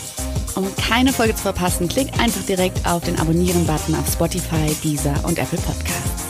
Um 0.56 0.66
keine 0.76 1.12
Folge 1.12 1.34
zu 1.36 1.42
verpassen, 1.42 1.88
klick 1.88 2.08
einfach 2.18 2.42
direkt 2.42 2.84
auf 2.86 3.04
den 3.04 3.16
Abonnieren-Button 3.20 3.94
auf 3.94 4.12
Spotify, 4.12 4.74
Deezer 4.82 5.14
und 5.22 5.38
Apple 5.38 5.58
Podcasts. 5.58 6.24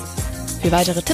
Für 0.63 0.71
weitere 0.73 1.03
Tipps 1.03 1.14